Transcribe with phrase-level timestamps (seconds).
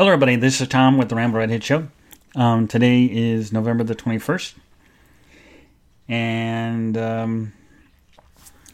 [0.00, 0.36] Hello, everybody.
[0.36, 1.88] This is Tom with the Ramble Redhead Show.
[2.34, 4.54] Um, today is November the 21st.
[6.08, 7.52] And um,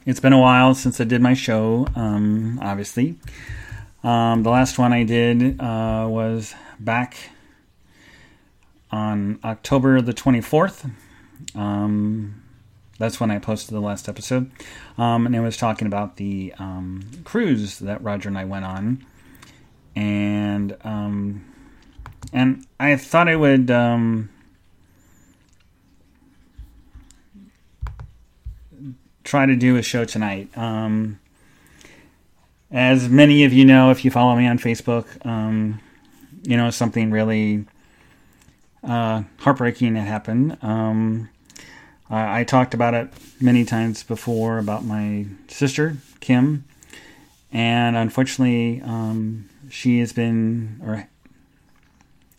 [0.05, 3.19] it's been a while since I did my show, um, obviously.
[4.05, 7.17] Um, the last one I did uh, was back
[8.93, 10.89] on October the 24th.
[11.57, 12.41] Um,
[13.01, 14.49] that's when I posted the last episode.
[14.97, 16.55] Um, and it was talking about the
[17.25, 19.05] cruise that Roger and I went on
[19.97, 21.45] and um,
[22.33, 24.29] and I thought I would um,
[29.25, 30.57] try to do a show tonight.
[30.57, 31.19] Um,
[32.71, 35.81] as many of you know, if you follow me on Facebook, um,
[36.43, 37.65] you know something really
[38.85, 40.59] uh, heartbreaking had happened.
[40.61, 41.31] Um,
[42.11, 43.09] I, I talked about it
[43.41, 46.67] many times before about my sister Kim,
[47.51, 48.83] and unfortunately.
[48.83, 51.09] Um, she has been or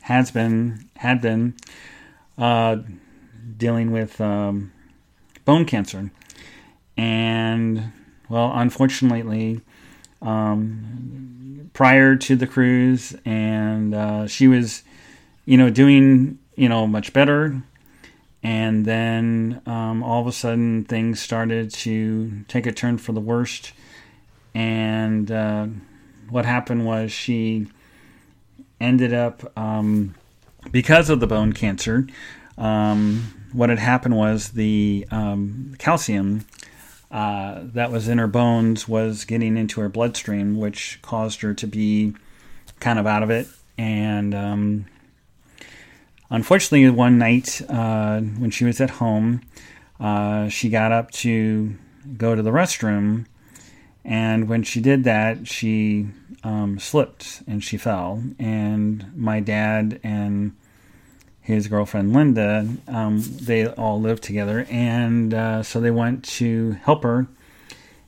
[0.02, 1.56] has been had been
[2.38, 2.78] uh,
[3.58, 4.72] dealing with um,
[5.46, 6.12] bone cancer,
[6.96, 7.92] and
[8.30, 9.62] well, unfortunately,
[10.22, 14.84] um, prior to the cruise, and uh, she was,
[15.46, 17.62] you know, doing you know much better,
[18.44, 23.20] and then um, all of a sudden things started to take a turn for the
[23.20, 23.74] worst,
[24.54, 25.68] and uh,
[26.30, 27.68] what happened was she
[28.80, 30.16] ended up um,
[30.72, 32.08] because of the bone cancer.
[32.58, 36.46] Um, what had happened was the um, calcium
[37.10, 41.68] uh, that was in her bones was getting into her bloodstream, which caused her to
[41.68, 42.14] be
[42.80, 43.48] kind of out of it.
[43.78, 44.86] And um,
[46.30, 49.42] unfortunately, one night uh, when she was at home,
[50.00, 51.76] uh, she got up to
[52.18, 53.26] go to the restroom
[54.08, 56.08] and when she did that, she
[56.42, 58.24] um, slipped and she fell.
[58.40, 60.56] And my dad and
[61.42, 67.04] his girlfriend Linda, um, they all lived together, and uh, so they went to help
[67.04, 67.28] her,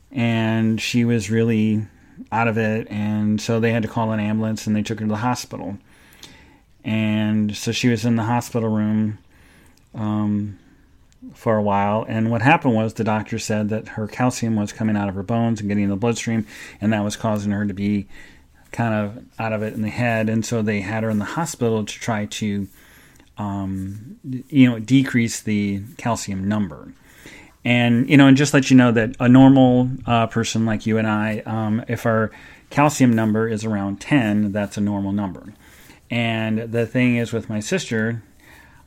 [0.09, 1.85] and she was really
[2.31, 5.05] out of it, and so they had to call an ambulance and they took her
[5.05, 5.77] to the hospital,
[6.83, 9.19] and so she was in the hospital room.
[9.95, 10.59] Um,
[11.33, 12.05] for a while.
[12.07, 15.23] And what happened was the doctor said that her calcium was coming out of her
[15.23, 16.45] bones and getting in the bloodstream,
[16.79, 18.07] and that was causing her to be
[18.71, 20.29] kind of out of it in the head.
[20.29, 22.67] And so they had her in the hospital to try to,
[23.37, 26.93] um, you know, decrease the calcium number.
[27.65, 30.97] And you know, and just let you know that a normal uh, person like you
[30.97, 32.31] and I, um, if our
[32.69, 35.53] calcium number is around 10, that's a normal number.
[36.09, 38.23] And the thing is with my sister,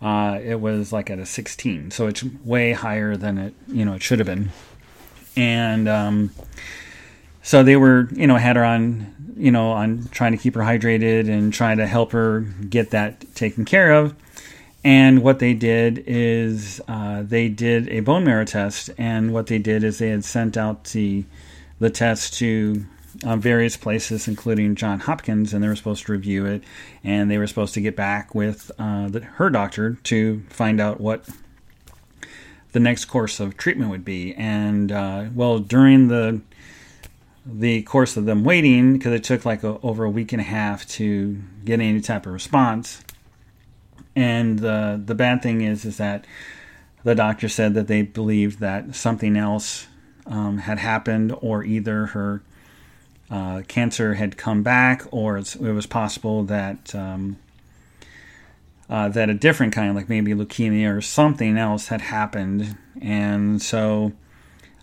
[0.02, 3.94] uh, it was like at a 16, so it's way higher than it you know
[3.94, 4.50] it should have been.
[5.36, 6.30] And um,
[7.42, 10.62] so they were you know had her on you know on trying to keep her
[10.62, 14.14] hydrated and trying to help her get that taken care of.
[14.84, 19.58] And what they did is uh, they did a bone marrow test, and what they
[19.58, 21.24] did is they had sent out the
[21.78, 22.84] the test to
[23.24, 26.62] um, various places, including John Hopkins, and they were supposed to review it,
[27.04, 31.00] and they were supposed to get back with uh, the, her doctor to find out
[31.00, 31.28] what
[32.72, 34.34] the next course of treatment would be.
[34.34, 36.40] And uh, well, during the
[37.44, 40.44] the course of them waiting, because it took like a, over a week and a
[40.44, 43.02] half to get any type of response.
[44.14, 46.26] And the the bad thing is, is that
[47.04, 49.88] the doctor said that they believed that something else
[50.26, 52.42] um, had happened, or either her
[53.32, 57.38] uh, cancer had come back, or it was possible that um,
[58.90, 62.76] uh, that a different kind, like maybe leukemia or something else, had happened.
[63.00, 64.12] And so,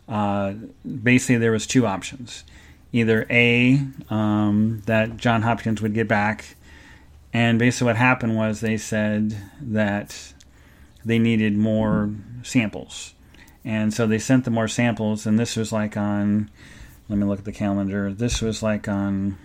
[0.08, 2.44] uh, basically, there was two options:
[2.92, 6.56] either a um, that John Hopkins would get back,
[7.32, 10.34] and basically what happened was they said that
[11.06, 12.10] they needed more
[12.42, 13.14] samples,
[13.64, 16.50] and so they sent them more samples, and this was like on
[17.10, 18.14] let me look at the calendar.
[18.14, 19.38] This was like on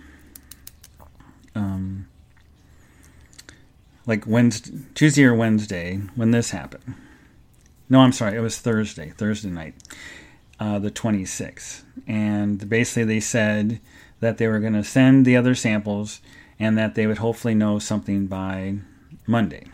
[1.55, 2.07] um,
[4.05, 6.95] like Wednesday, Tuesday or Wednesday when this happened.
[7.89, 9.75] No, I'm sorry, it was Thursday, Thursday night,
[10.59, 11.83] uh, the 26th.
[12.07, 13.79] And basically, they said
[14.19, 16.21] that they were going to send the other samples
[16.59, 18.77] and that they would hopefully know something by
[19.27, 19.65] Monday.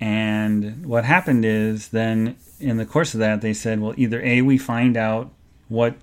[0.00, 4.42] And what happened is then in the course of that, they said, well, either A,
[4.42, 5.32] we find out
[5.68, 5.96] what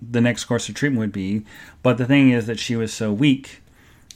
[0.00, 1.44] the next course of treatment would be.
[1.82, 3.62] But the thing is that she was so weak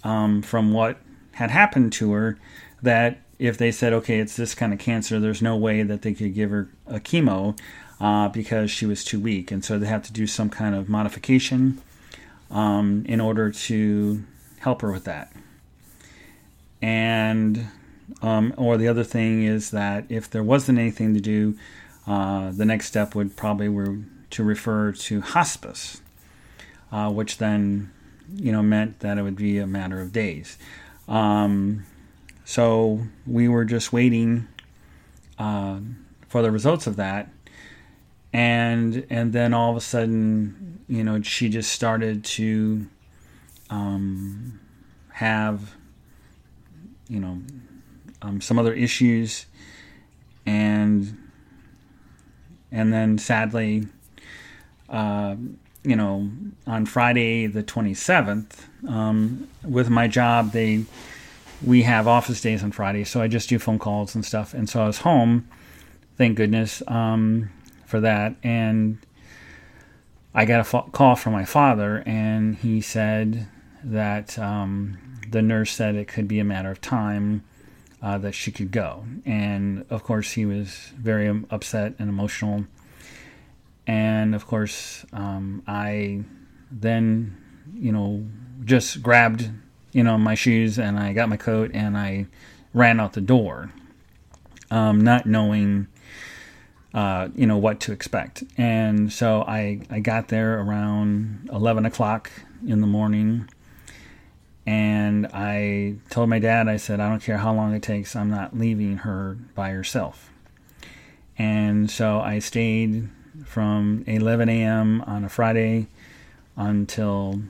[0.03, 0.99] um, from what
[1.33, 2.39] had happened to her
[2.83, 6.15] that if they said, okay, it's this kind of cancer, there's no way that they
[6.15, 7.59] could give her a chemo
[8.01, 9.51] uh, because she was too weak.
[9.51, 11.81] And so they have to do some kind of modification
[12.51, 14.23] um, in order to
[14.61, 15.33] help her with that.
[16.81, 17.69] and
[18.23, 21.57] um, or the other thing is that if there wasn't anything to do,
[22.07, 23.97] uh, the next step would probably were
[24.35, 26.01] to refer to hospice,
[26.91, 27.93] uh, which then
[28.35, 30.59] you know meant that it would be a matter of days.
[31.07, 31.87] Um,
[32.45, 34.49] so we were just waiting
[35.39, 35.79] uh,
[36.29, 37.29] for the results of that,
[38.33, 42.89] and and then all of a sudden, you know, she just started to
[43.71, 44.59] um,
[45.13, 45.77] have
[47.09, 47.41] you know
[48.21, 49.47] um, some other issues,
[50.45, 51.17] and
[52.73, 53.87] and then sadly,
[54.89, 55.37] uh,
[55.83, 56.31] you know,
[56.67, 60.85] on Friday the twenty seventh, um, with my job, they
[61.65, 64.69] we have office days on Friday, so I just do phone calls and stuff, and
[64.69, 65.49] so I was home,
[66.17, 67.51] thank goodness um,
[67.87, 68.99] for that, and.
[70.37, 73.47] I got a call from my father, and he said
[73.85, 74.99] that um,
[75.31, 77.45] the nurse said it could be a matter of time
[78.03, 79.05] uh, that she could go.
[79.25, 82.67] And of course, he was very upset and emotional.
[83.87, 86.25] And of course, um, I
[86.71, 87.37] then,
[87.75, 88.27] you know,
[88.65, 89.51] just grabbed,
[89.93, 92.27] you know, my shoes and I got my coat and I
[92.73, 93.73] ran out the door,
[94.71, 95.87] um, not knowing,
[96.95, 98.43] uh, you know, what to expect.
[98.57, 102.31] And so I, I got there around 11 o'clock
[102.67, 103.49] in the morning
[104.67, 108.31] and I told my dad, I said, I don't care how long it takes, I'm
[108.31, 110.31] not leaving her by herself.
[111.37, 113.09] And so I stayed
[113.55, 115.01] from 11 a.m.
[115.03, 115.87] on a Friday
[116.57, 117.41] until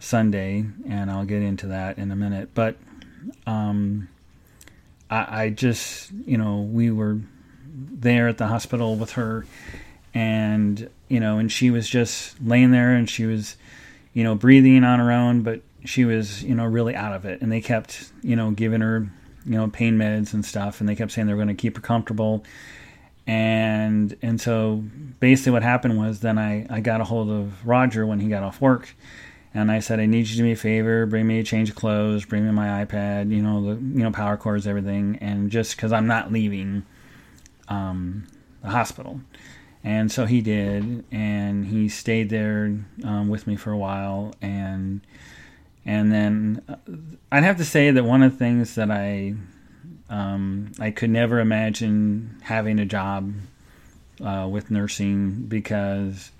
[0.00, 2.48] Sunday, and I'll get into that in a minute.
[2.52, 2.74] But
[3.46, 4.08] um,
[5.08, 7.20] I, I just, you know, we were
[7.72, 9.46] there at the hospital with her,
[10.12, 13.54] and, you know, and she was just laying there and she was,
[14.14, 17.40] you know, breathing on her own, but she was, you know, really out of it.
[17.40, 19.08] And they kept, you know, giving her,
[19.46, 20.80] you know, pain meds and stuff.
[20.80, 22.42] And they kept saying they were going to keep her comfortable.
[23.26, 24.82] And and so
[25.20, 28.42] basically what happened was then I, I got a hold of Roger when he got
[28.42, 28.94] off work.
[29.54, 31.68] And I said, I need you to do me a favor, bring me a change
[31.68, 35.50] of clothes, bring me my iPad, you know, the you know power cords, everything, and
[35.50, 36.84] just because I'm not leaving
[37.68, 38.26] um,
[38.62, 39.20] the hospital.
[39.84, 45.00] And so he did, and he stayed there um, with me for a while, and
[45.84, 46.76] and then uh,
[47.30, 49.34] I'd have to say that one of the things that I
[50.12, 53.32] um, I could never imagine having a job
[54.22, 56.30] uh, with nursing because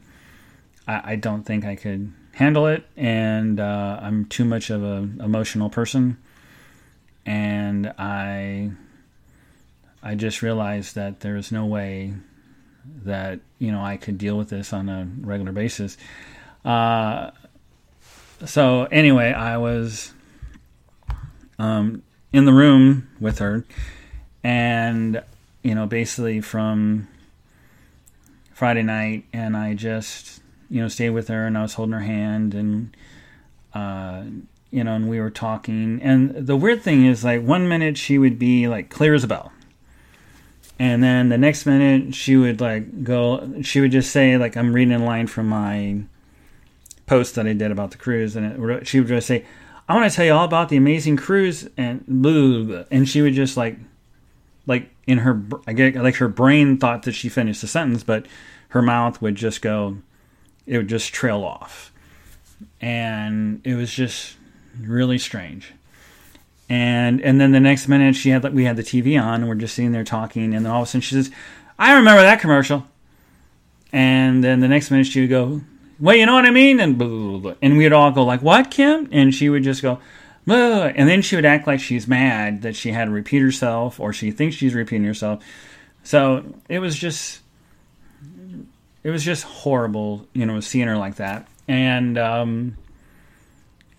[0.86, 5.22] I, I, don't think I could handle it, and uh, I'm too much of an
[5.24, 6.18] emotional person,
[7.24, 8.72] and I
[10.02, 12.12] I just realized that there's no way
[13.04, 15.96] that you know I could deal with this on a regular basis.
[16.62, 17.30] Uh,
[18.44, 20.12] so anyway, I was
[21.58, 22.02] um,
[22.32, 23.64] in the room with her,
[24.42, 25.22] and
[25.62, 27.08] you know, basically from
[28.52, 30.40] Friday night, and I just
[30.70, 32.96] you know stayed with her, and I was holding her hand, and
[33.74, 34.24] uh,
[34.72, 36.00] you know, and we were talking.
[36.02, 39.28] And the weird thing is, like, one minute she would be like clear as a
[39.28, 39.52] bell.
[40.78, 44.72] And then the next minute she would like go, she would just say, like, I'm
[44.72, 46.02] reading a line from my
[47.06, 49.44] post that I did about the cruise, and it, she would just say,
[49.92, 53.34] "I want to tell you all about the amazing cruise," and blah, and she would
[53.34, 53.76] just like,
[54.66, 58.24] like in her, I get like her brain thought that she finished the sentence, but
[58.68, 59.98] her mouth would just go,
[60.66, 61.92] it would just trail off,
[62.80, 64.36] and it was just
[64.80, 65.74] really strange.
[66.70, 69.48] And and then the next minute she had like we had the TV on and
[69.48, 71.30] we're just sitting there talking, and then all of a sudden she says,
[71.78, 72.86] "I remember that commercial."
[73.92, 75.60] And then the next minute she would go,
[76.02, 76.80] well, you know what I mean?
[76.80, 77.54] And blah, blah, blah.
[77.62, 79.08] and we'd all go like, what, Kim?
[79.12, 80.00] And she would just go,
[80.48, 84.12] and then she would act like she's mad that she had to repeat herself or
[84.12, 85.44] she thinks she's repeating herself.
[86.02, 87.40] So it was just,
[89.04, 91.46] it was just horrible, you know, seeing her like that.
[91.68, 92.76] And, um,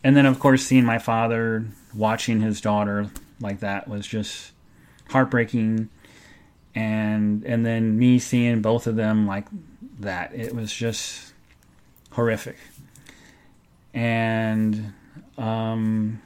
[0.03, 4.51] and then of course seeing my father watching his daughter like that was just
[5.07, 5.87] heartbreaking.
[6.75, 9.47] And, and then me seeing both of them like
[9.99, 11.32] that, it was just,
[12.13, 12.57] horrific.
[13.93, 14.93] And
[15.37, 16.21] um,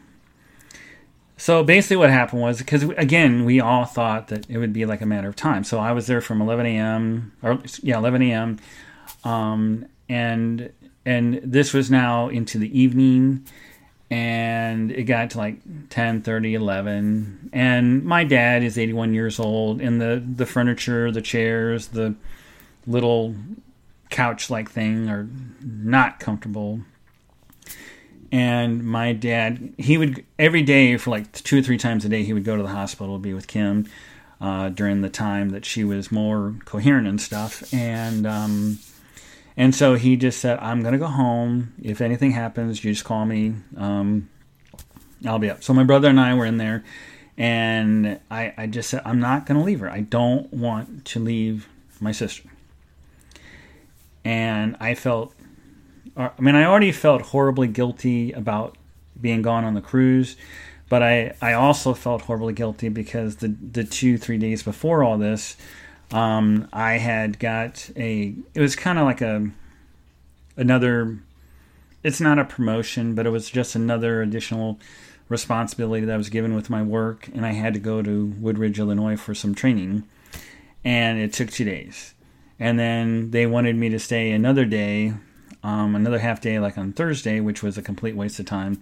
[1.36, 5.02] so basically, what happened was because again, we all thought that it would be like
[5.02, 5.64] a matter of time.
[5.64, 7.34] So I was there from 11 a.m.
[7.44, 8.60] or yeah, 11 a.m.
[9.24, 10.72] Um, and
[11.06, 13.46] and this was now into the evening
[14.10, 15.58] and it got to like
[15.90, 21.22] 10 30 11 and my dad is 81 years old and the the furniture the
[21.22, 22.16] chairs the
[22.86, 23.36] little
[24.10, 25.30] couch like thing or
[25.62, 26.82] not comfortable.
[28.32, 32.24] and my dad he would every day for like two or three times a day
[32.24, 33.88] he would go to the hospital be with Kim
[34.40, 37.74] uh, during the time that she was more coherent and stuff.
[37.74, 38.80] And um,
[39.56, 41.74] and so he just said I'm gonna go home.
[41.82, 43.56] If anything happens you just call me.
[43.76, 44.30] Um,
[45.26, 45.64] I'll be up.
[45.64, 46.84] So my brother and I were in there
[47.38, 49.90] and I, I just said I'm not gonna leave her.
[49.90, 51.68] I don't want to leave
[52.00, 52.48] my sister
[54.28, 55.34] and I felt
[56.18, 58.76] I mean, I already felt horribly guilty about
[59.20, 60.36] being gone on the cruise,
[60.90, 65.18] but I, I also felt horribly guilty because the the two three days before all
[65.18, 65.56] this,
[66.12, 68.36] um, I had got a.
[68.54, 69.50] It was kind of like a
[70.58, 71.20] another.
[72.04, 74.80] It's not a promotion, but it was just another additional
[75.30, 78.80] responsibility that I was given with my work, and I had to go to Woodridge,
[78.80, 80.04] Illinois, for some training,
[80.84, 82.14] and it took two days.
[82.60, 85.14] And then they wanted me to stay another day
[85.64, 88.82] um, another half day like on Thursday, which was a complete waste of time.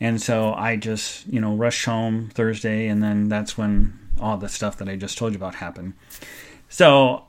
[0.00, 4.48] And so I just, you know, rushed home Thursday, and then that's when all the
[4.48, 5.94] stuff that I just told you about happened.
[6.68, 7.24] So,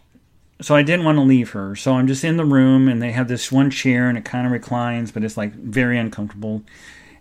[0.62, 1.76] so I didn't want to leave her.
[1.76, 4.46] So I'm just in the room, and they have this one chair, and it kind
[4.46, 6.64] of reclines, but it's like very uncomfortable.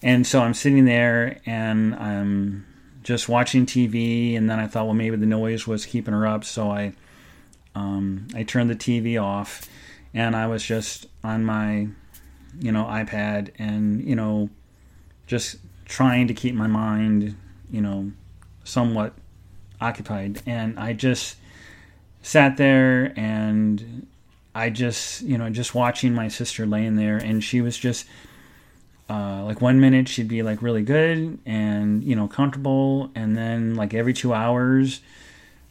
[0.02, 2.66] And so I'm sitting there, and I'm
[3.02, 6.44] just watching TV, and then I thought, well, maybe the noise was keeping her up,
[6.44, 6.92] so I,
[7.78, 9.68] um, I turned the TV off
[10.12, 11.86] and I was just on my,
[12.58, 14.50] you know, iPad and you know,
[15.26, 17.36] just trying to keep my mind,
[17.70, 18.10] you know,
[18.64, 19.14] somewhat
[19.80, 21.36] occupied, and I just
[22.20, 24.06] sat there and
[24.54, 28.06] I just, you know, just watching my sister laying there, and she was just.
[29.10, 33.74] Uh, like one minute she'd be like really good and you know comfortable and then
[33.74, 35.00] like every two hours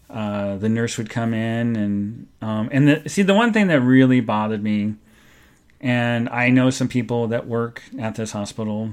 [0.09, 3.81] uh, the nurse would come in and um, and the, see the one thing that
[3.81, 4.95] really bothered me,
[5.81, 8.91] and I know some people that work at this hospital,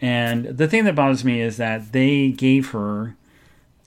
[0.00, 3.16] and the thing that bothers me is that they gave her.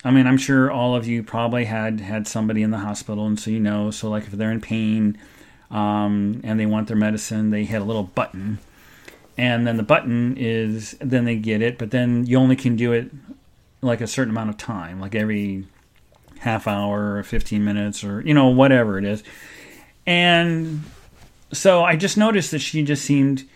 [0.03, 3.39] I mean, I'm sure all of you probably had had somebody in the hospital, and
[3.39, 3.89] so you know.
[3.89, 5.17] So like if they're in pain,
[5.71, 8.59] um, and they want their medicine, they hit a little button,
[9.35, 12.93] and then the button is then they get it, but then you only can do
[12.93, 13.09] it
[13.81, 15.65] like a certain amount of time, like every
[16.39, 19.23] half hour or 15 minutes or, you know, whatever it is.
[20.05, 20.83] And
[21.51, 23.47] so I just noticed that she just seemed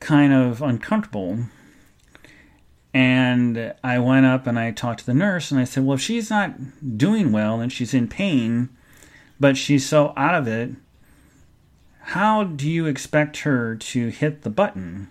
[0.00, 1.38] kind of uncomfortable.
[2.92, 6.00] And I went up and I talked to the nurse and I said, Well, if
[6.00, 6.54] she's not
[6.98, 8.68] doing well and she's in pain,
[9.38, 10.70] but she's so out of it,
[12.00, 15.08] how do you expect her to hit the button?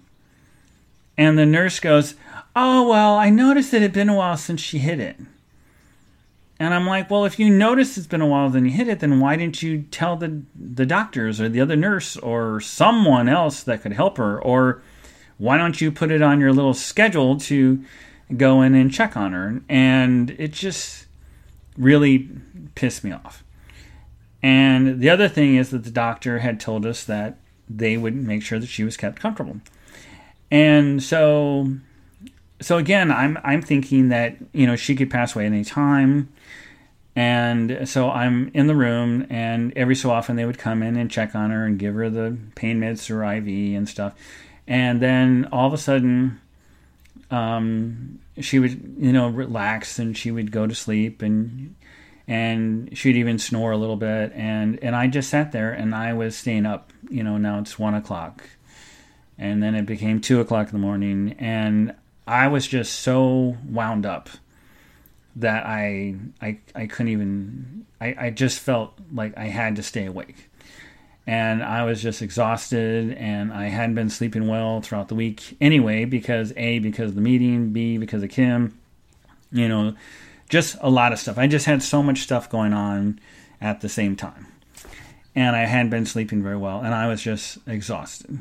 [1.17, 2.15] And the nurse goes,
[2.55, 5.15] Oh, well, I noticed that it had been a while since she hit it.
[6.59, 8.99] And I'm like, well, if you notice it's been a while, then you hit it,
[8.99, 13.63] then why didn't you tell the the doctors or the other nurse or someone else
[13.63, 14.41] that could help her?
[14.41, 14.81] Or
[15.37, 17.83] why don't you put it on your little schedule to
[18.35, 19.61] go in and check on her?
[19.69, 21.05] And it just
[21.77, 22.29] really
[22.75, 23.43] pissed me off.
[24.43, 27.37] And the other thing is that the doctor had told us that
[27.69, 29.61] they would make sure that she was kept comfortable.
[30.51, 31.71] And so
[32.61, 36.29] so again, I'm I'm thinking that you know she could pass away at any time.
[37.15, 41.11] And so I'm in the room, and every so often they would come in and
[41.11, 44.13] check on her and give her the pain meds or IV and stuff.
[44.67, 46.39] And then all of a sudden,
[47.31, 51.75] um, she would, you know, relax and she would go to sleep and
[52.27, 54.31] and she'd even snore a little bit.
[54.33, 56.93] And and I just sat there and I was staying up.
[57.09, 58.47] You know, now it's one o'clock,
[59.37, 61.95] and then it became two o'clock in the morning, and
[62.29, 64.29] I was just so wound up
[65.35, 70.05] that I I I couldn't even I, I just felt like I had to stay
[70.05, 70.47] awake.
[71.25, 76.05] And I was just exhausted and I hadn't been sleeping well throughout the week anyway
[76.05, 78.79] because A because of the meeting, B because of Kim,
[79.51, 79.95] you know,
[80.49, 81.39] just a lot of stuff.
[81.39, 83.19] I just had so much stuff going on
[83.59, 84.47] at the same time.
[85.35, 88.39] And I hadn't been sleeping very well and I was just exhausted.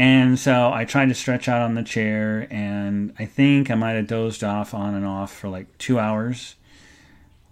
[0.00, 3.96] And so I tried to stretch out on the chair, and I think I might
[3.96, 6.54] have dozed off on and off for like two hours,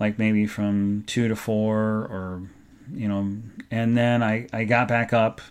[0.01, 2.41] like maybe from two to four, or,
[2.91, 3.35] you know,
[3.71, 5.43] and then I, I got back up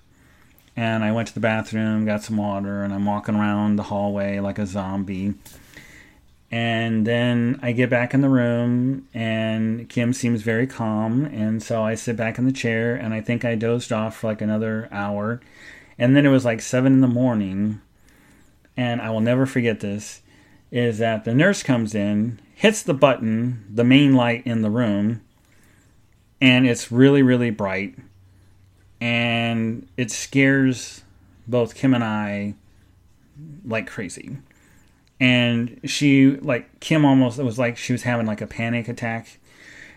[0.76, 4.40] and I went to the bathroom, got some water, and I'm walking around the hallway
[4.40, 5.36] like a zombie.
[6.50, 11.26] And then I get back in the room, and Kim seems very calm.
[11.26, 14.28] And so I sit back in the chair, and I think I dozed off for
[14.28, 15.42] like another hour
[15.98, 17.82] and then it was like seven in the morning,
[18.76, 20.22] and I will never forget this.
[20.72, 25.22] Is that the nurse comes in, hits the button, the main light in the room,
[26.42, 27.96] and it's really, really bright,
[29.00, 31.04] and it scares
[31.48, 32.56] both Kim and I
[33.66, 34.38] like crazy.
[35.20, 39.40] And she, like, Kim almost, it was like she was having like a panic attack.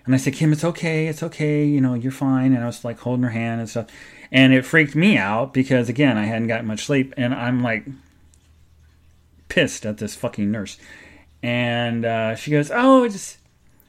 [0.06, 1.08] And I said, Kim, it's okay.
[1.08, 1.64] It's okay.
[1.64, 2.54] You know, you're fine.
[2.54, 3.86] And I was like holding her hand and stuff.
[4.32, 7.12] And it freaked me out because, again, I hadn't gotten much sleep.
[7.16, 7.84] And I'm like
[9.48, 10.78] pissed at this fucking nurse.
[11.42, 13.38] And uh, she goes, Oh, it's.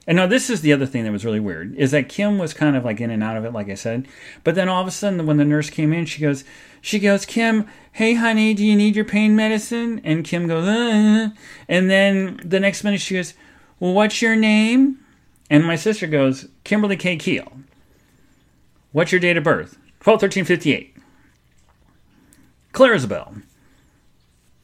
[0.07, 2.55] And now this is the other thing that was really weird is that Kim was
[2.55, 4.07] kind of like in and out of it, like I said.
[4.43, 6.43] But then all of a sudden, when the nurse came in, she goes,
[6.81, 10.01] she goes, Kim, hey honey, do you need your pain medicine?
[10.03, 11.29] And Kim goes, uh.
[11.69, 13.35] and then the next minute she goes,
[13.79, 14.99] well, what's your name?
[15.51, 17.17] And my sister goes, Kimberly K.
[17.17, 17.51] Keel.
[18.91, 19.77] What's your date of birth?
[20.01, 20.95] 12 13 58.
[22.71, 23.35] Claire Isabel.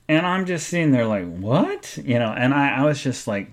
[0.10, 1.98] And I'm just sitting there like, what?
[1.98, 3.52] You know, and I, I was just like,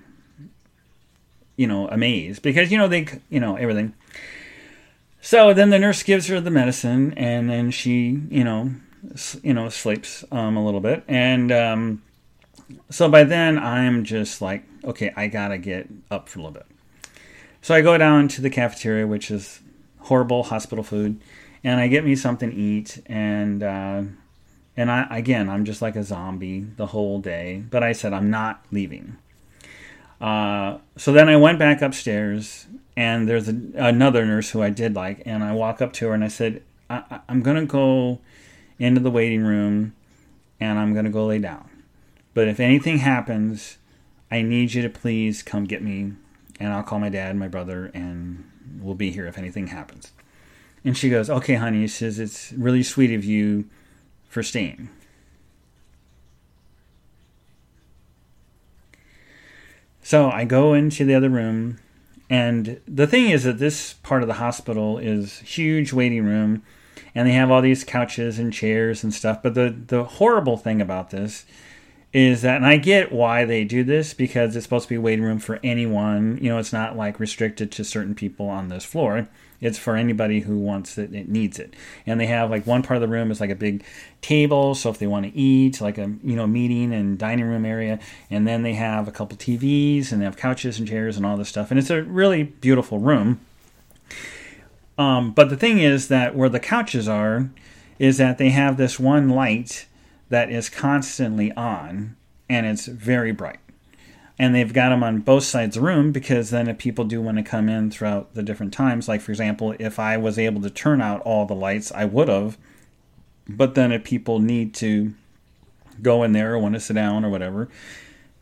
[1.57, 3.95] you know, amazed because, you know, they, you know, everything.
[5.21, 8.73] So then the nurse gives her the medicine and then she, you know,
[9.43, 11.03] you know, sleeps um, a little bit.
[11.09, 12.03] And um,
[12.91, 16.67] so by then I'm just like, okay, I gotta get up for a little bit.
[17.63, 19.61] So I go down to the cafeteria, which is
[20.01, 21.21] horrible hospital food,
[21.65, 23.03] and I get me something to eat.
[23.07, 24.03] And uh,
[24.77, 27.65] and I again, I'm just like a zombie the whole day.
[27.69, 29.17] But I said I'm not leaving.
[30.21, 32.67] Uh, so then I went back upstairs,
[32.97, 36.15] and there's a, another nurse who I did like, and I walk up to her
[36.15, 38.21] and I said, I, I'm gonna go
[38.79, 39.95] into the waiting room,
[40.61, 41.69] and I'm gonna go lay down.
[42.33, 43.79] But if anything happens,
[44.31, 46.13] I need you to please come get me,
[46.59, 50.13] and I'll call my dad my brother, and we'll be here if anything happens.
[50.85, 51.83] And she goes, Okay, honey.
[51.83, 53.65] She says, It's really sweet of you
[54.29, 54.91] for staying.
[60.03, 61.79] So I go into the other room,
[62.29, 66.63] and the thing is that this part of the hospital is huge waiting room,
[67.15, 69.43] and they have all these couches and chairs and stuff.
[69.43, 71.47] But the the horrible thing about this
[72.13, 75.01] is that, and I get why they do this because it's supposed to be a
[75.01, 76.39] waiting room for anyone.
[76.41, 79.27] You know, it's not like restricted to certain people on this floor.
[79.65, 81.75] It's for anybody who wants it, it needs it.
[82.07, 83.85] And they have like one part of the room is like a big
[84.21, 87.65] table, so if they want to eat, like a you know meeting and dining room
[87.65, 87.99] area,
[88.31, 91.37] and then they have a couple TVs and they have couches and chairs and all
[91.37, 93.41] this stuff, and it's a really beautiful room.
[94.97, 97.51] Um, but the thing is that where the couches are,
[97.99, 99.87] is that they have this one light
[100.29, 102.17] that is constantly on
[102.49, 103.59] and it's very bright.
[104.39, 107.23] And they've got them on both sides of the room because then if people do
[107.23, 110.61] want to come in throughout the different times, like for example, if I was able
[110.63, 112.59] to turn out all the lights, I would have.
[113.49, 115.15] But then if people need to
[116.03, 117.69] go in there or want to sit down or whatever,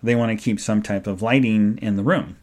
[0.02, 2.36] they want to keep some type of lighting in the room.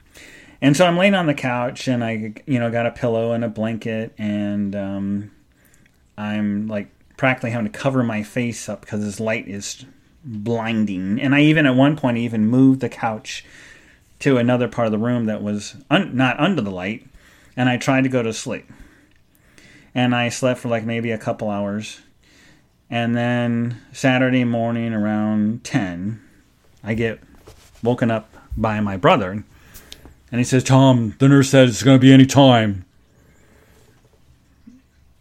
[0.61, 3.43] And so I'm laying on the couch and I, you know, got a pillow and
[3.43, 5.31] a blanket and um,
[6.17, 9.85] I'm like practically having to cover my face up because this light is
[10.23, 11.19] blinding.
[11.19, 13.45] And I even at one point even moved the couch
[14.19, 17.07] to another part of the room that was un- not under the light,
[17.55, 18.69] and I tried to go to sleep.
[19.95, 22.01] And I slept for like maybe a couple hours.
[22.89, 26.21] And then Saturday morning around 10,
[26.83, 27.19] I get
[27.83, 29.31] woken up by my brother.
[30.31, 32.85] And he says, Tom, the nurse said it's going to be any time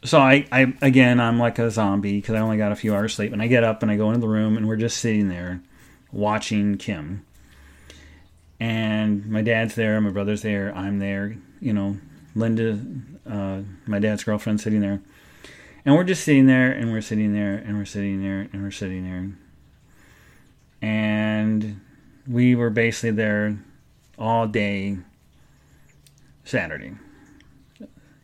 [0.08, 3.14] so I, I again I'm like a zombie because I only got a few hours
[3.14, 5.28] sleep and I get up and I go into the room and we're just sitting
[5.28, 5.60] there
[6.10, 7.24] watching Kim.
[8.58, 11.98] And my dad's there my brother's there I'm there you know
[12.34, 12.78] Linda
[13.28, 15.00] uh, my dad's girlfriend sitting there.
[15.84, 18.70] And we're just sitting there and we're sitting there and we're sitting there and we're
[18.70, 19.30] sitting there.
[20.80, 21.80] And
[22.26, 23.58] we were basically there
[24.18, 24.98] all day
[26.44, 26.94] Saturday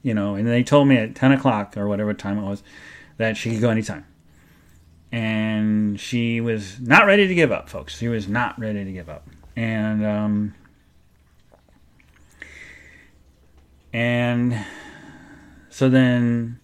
[0.04, 2.62] you know, and they told me at 10 o'clock or whatever time it was
[3.16, 4.06] that she could go anytime.
[5.10, 7.96] And she was not ready to give up, folks.
[7.96, 9.26] She was not ready to give up.
[9.56, 10.54] And, um,
[13.92, 14.64] and
[15.70, 16.60] so then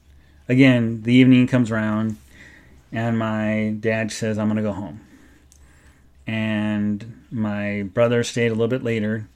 [0.47, 2.19] again, the evening comes around
[2.93, 5.01] and my dad says, I'm going to go home.
[6.27, 9.29] And my brother stayed a little bit later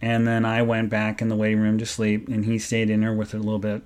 [0.00, 3.00] and then I went back in the waiting room to sleep, and he stayed in
[3.00, 3.82] there with it a little bit.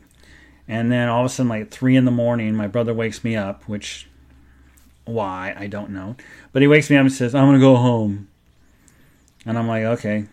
[0.66, 3.36] And then all of a sudden, like three in the morning, my brother wakes me
[3.36, 4.08] up, which
[5.04, 6.16] why I don't know,
[6.52, 8.28] but he wakes me up and says, "I'm gonna go home,"
[9.44, 10.26] and I'm like, "Okay."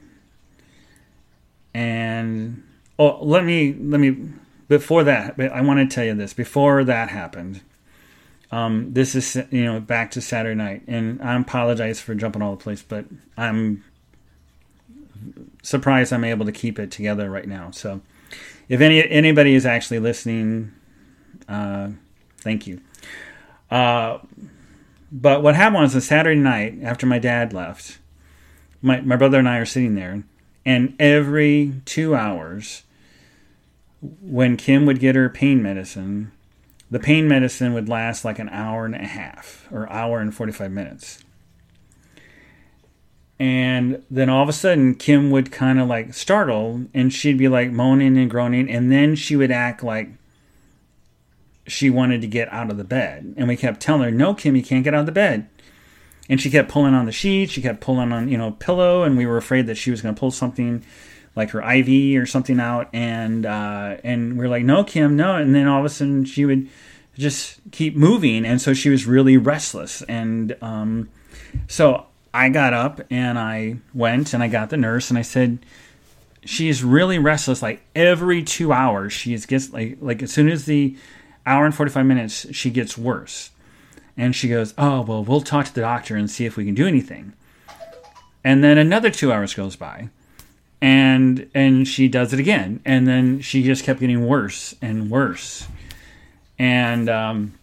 [1.73, 2.63] And
[2.99, 4.31] oh, let me let me
[4.67, 6.33] before that, I want to tell you this.
[6.33, 7.61] Before that happened,
[8.51, 12.55] um, this is you know back to Saturday night, and I apologize for jumping all
[12.55, 13.05] the place, but
[13.37, 13.83] I'm
[15.63, 17.71] surprised I'm able to keep it together right now.
[17.71, 18.01] So,
[18.69, 20.73] if any anybody is actually listening,
[21.47, 21.89] uh,
[22.39, 22.82] thank you.
[23.69, 24.19] Uh,
[25.12, 27.99] but what happened was a Saturday night after my dad left,
[28.82, 30.23] my, my brother and I are sitting there,
[30.65, 32.84] and every two hours,
[34.01, 36.32] when Kim would get her pain medicine,
[36.91, 40.71] the pain medicine would last like an hour and a half or hour and 45
[40.71, 41.23] minutes.
[43.39, 47.47] And then all of a sudden, Kim would kind of like startle and she'd be
[47.47, 48.69] like moaning and groaning.
[48.69, 50.10] And then she would act like
[51.67, 53.36] she wanted to get out of the bed.
[53.38, 55.47] And we kept telling her, No, Kim, you can't get out of the bed.
[56.30, 57.52] And she kept pulling on the sheet.
[57.52, 59.04] She kept pulling on, you know, pillow.
[59.04, 60.84] And we were afraid that she was going to pull something
[61.36, 62.89] like her IV or something out.
[62.91, 65.36] And, uh, and we are like, No, Kim, no.
[65.36, 66.69] And then all of a sudden she would
[67.15, 68.45] just keep moving.
[68.45, 70.02] And so she was really restless.
[70.04, 71.10] And, um,
[71.67, 75.58] so I got up and I went and I got the nurse and I said,
[76.45, 77.63] she's really restless.
[77.63, 80.95] Like every two hours, she is gets like like as soon as the
[81.47, 83.50] hour and forty five minutes, she gets worse.
[84.15, 86.76] And she goes, oh well, we'll talk to the doctor and see if we can
[86.76, 87.34] do anything.
[88.43, 90.10] And then another two hours goes by,
[90.80, 95.67] and and she does it again, and then she just kept getting worse and worse.
[96.60, 97.54] And um,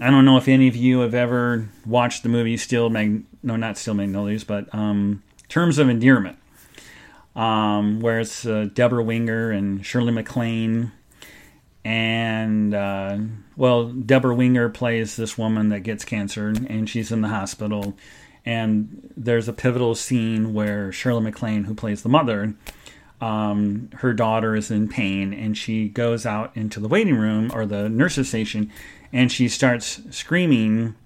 [0.00, 3.54] I don't know if any of you have ever watched the movie Steel Mag no,
[3.54, 6.36] not Steel Magnolias, but um, Terms of Endearment,
[7.36, 10.90] um, where it's uh, Debra Winger and Shirley MacLaine.
[11.84, 13.18] And, uh,
[13.56, 17.94] well, Deborah Winger plays this woman that gets cancer and she's in the hospital.
[18.44, 22.54] And there's a pivotal scene where Shirley MacLaine, who plays the mother,
[23.20, 27.64] um, her daughter is in pain and she goes out into the waiting room or
[27.64, 28.72] the nurse's station
[29.12, 30.96] and she starts screaming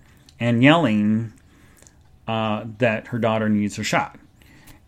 [0.40, 1.34] and yelling
[2.30, 4.16] uh, that her daughter needs a shot.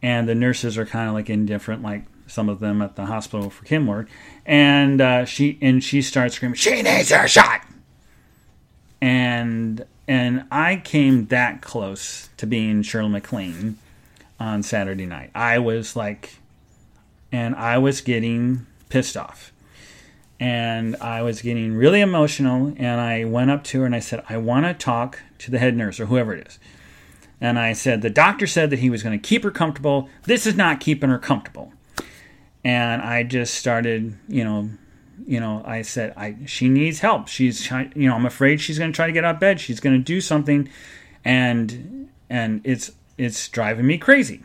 [0.00, 3.50] And the nurses are kind of like indifferent, like some of them at the hospital
[3.50, 4.06] for Kenmore.
[4.46, 7.62] And uh, she and she starts screaming, "She needs her shot!"
[9.00, 13.76] And and I came that close to being Shirley MacLaine
[14.38, 15.32] on Saturday night.
[15.34, 16.36] I was like,
[17.32, 19.52] and I was getting pissed off.
[20.38, 22.72] And I was getting really emotional.
[22.76, 25.58] And I went up to her and I said, I want to talk to the
[25.58, 26.58] head nurse or whoever it is
[27.42, 30.08] and I said, The doctor said that he was going to keep her comfortable.
[30.22, 31.72] This is not keeping her comfortable.
[32.64, 34.70] And I just started, you know,
[35.26, 37.26] you know, I said, I she needs help.
[37.26, 39.60] She's, you know, I'm afraid she's going to try to get out of bed.
[39.60, 40.68] She's going to do something,
[41.24, 44.44] and and it's it's driving me crazy.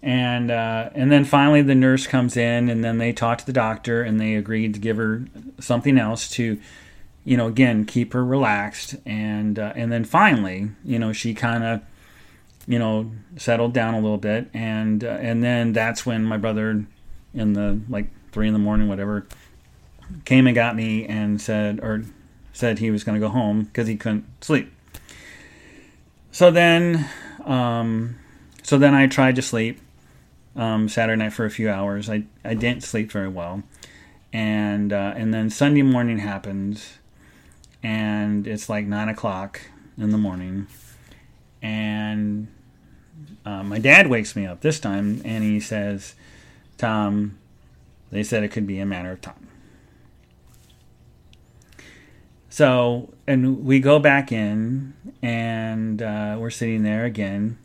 [0.00, 3.52] And uh, and then finally the nurse comes in, and then they talk to the
[3.52, 5.24] doctor, and they agreed to give her
[5.58, 6.60] something else to
[7.28, 11.62] you know, again, keep her relaxed, and uh, and then finally, you know, she kind
[11.62, 11.82] of,
[12.66, 16.86] you know, settled down a little bit, and uh, and then that's when my brother,
[17.34, 19.26] in the like three in the morning, whatever,
[20.24, 22.02] came and got me and said or
[22.54, 24.72] said he was going to go home because he couldn't sleep.
[26.32, 27.10] So then,
[27.44, 28.18] um,
[28.62, 29.82] so then I tried to sleep
[30.56, 32.08] um, Saturday night for a few hours.
[32.08, 33.64] I I didn't sleep very well,
[34.32, 36.82] and uh, and then Sunday morning happened
[37.82, 39.60] and it's like nine o'clock
[39.96, 40.66] in the morning,
[41.62, 42.48] and
[43.44, 46.14] uh, my dad wakes me up this time, and he says,
[46.76, 47.38] "Tom,
[48.10, 49.48] they said it could be a matter of time."
[52.58, 57.58] So, and we go back in, and uh, we're sitting there again.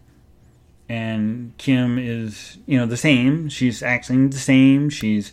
[0.88, 3.50] And Kim is, you know, the same.
[3.50, 4.92] She's acting the same.
[4.92, 5.32] She's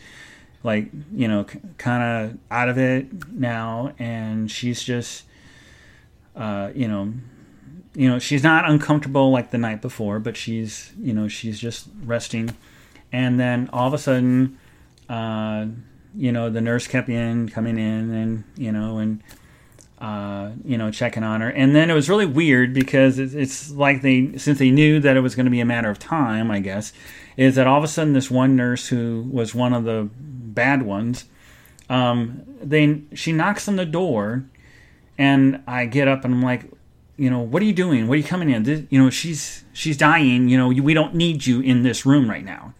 [0.62, 5.24] like you know c- kind of out of it now and she's just
[6.36, 7.12] uh, you know
[7.94, 11.88] you know she's not uncomfortable like the night before but she's you know she's just
[12.04, 12.54] resting.
[13.12, 14.58] And then all of a sudden
[15.08, 15.66] uh,
[16.14, 19.22] you know the nurse kept in coming in and you know and
[20.00, 21.50] uh, you know checking on her.
[21.50, 25.16] And then it was really weird because it's, it's like they since they knew that
[25.16, 26.92] it was going to be a matter of time i guess
[27.36, 30.08] is that all of a sudden this one nurse who was one of the
[30.60, 31.24] bad ones.
[31.88, 34.44] Um, they she knocks on the door,
[35.16, 36.70] and I get up and I'm like,
[37.16, 38.08] you know, what are you doing?
[38.08, 38.64] What are you coming in?
[38.64, 40.50] This, you know, she's she's dying.
[40.50, 42.74] You know, we don't need you in this room right now.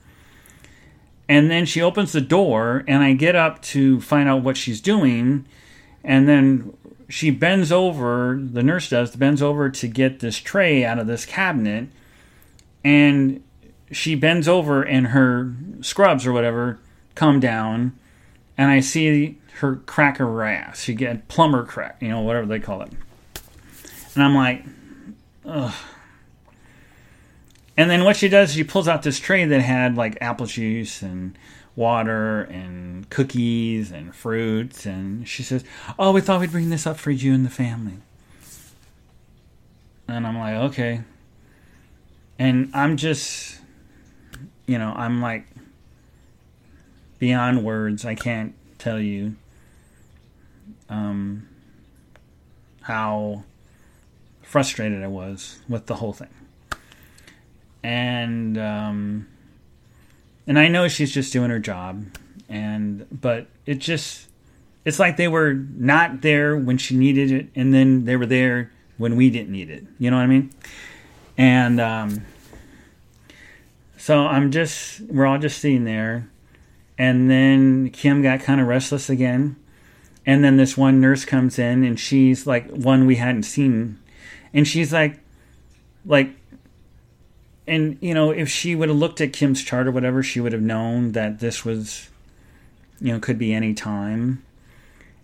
[1.27, 4.81] And then she opens the door, and I get up to find out what she's
[4.83, 5.47] doing,
[6.05, 6.77] and then
[7.09, 8.39] she bends over.
[8.41, 11.89] The nurse does bends over to get this tray out of this cabinet,
[12.85, 13.43] and
[13.91, 16.79] she bends over, and her scrubs or whatever
[17.15, 17.99] come down,
[18.57, 20.81] and I see her crack her ass.
[20.81, 22.93] She get plumber crack, you know, whatever they call it.
[24.15, 24.65] And I'm like,
[25.45, 25.75] ugh.
[27.77, 31.03] And then what she does, she pulls out this tray that had like apple juice
[31.03, 31.37] and
[31.77, 34.85] water and cookies and fruits.
[34.85, 35.65] And she says,
[35.99, 37.99] Oh, we thought we'd bring this up for you and the family.
[40.09, 41.03] And I'm like, okay.
[42.39, 43.61] And I'm just,
[44.67, 45.47] you know, I'm like
[47.21, 48.05] beyond words.
[48.05, 49.37] I can't tell you
[50.89, 51.49] um,
[52.81, 53.45] how
[54.43, 56.35] frustrated I was with the whole thing.
[57.85, 59.29] And um,
[60.47, 62.05] and I know she's just doing her job,
[62.49, 64.27] and but it just
[64.85, 68.71] it's like they were not there when she needed it, and then they were there
[68.99, 69.85] when we didn't need it.
[69.99, 70.51] You know what I mean?
[71.39, 72.27] And um,
[73.97, 76.29] so I'm just we're all just sitting there,
[77.01, 79.57] and then Kim got kind of restless again,
[80.27, 83.99] and then this one nurse comes in, and she's like one we hadn't seen,
[84.53, 85.19] and she's like,
[86.05, 86.29] like
[87.67, 90.53] and you know, if she would have looked at Kim's chart or whatever, she would
[90.53, 92.11] have known that this was,
[93.01, 94.45] you know, could be any time.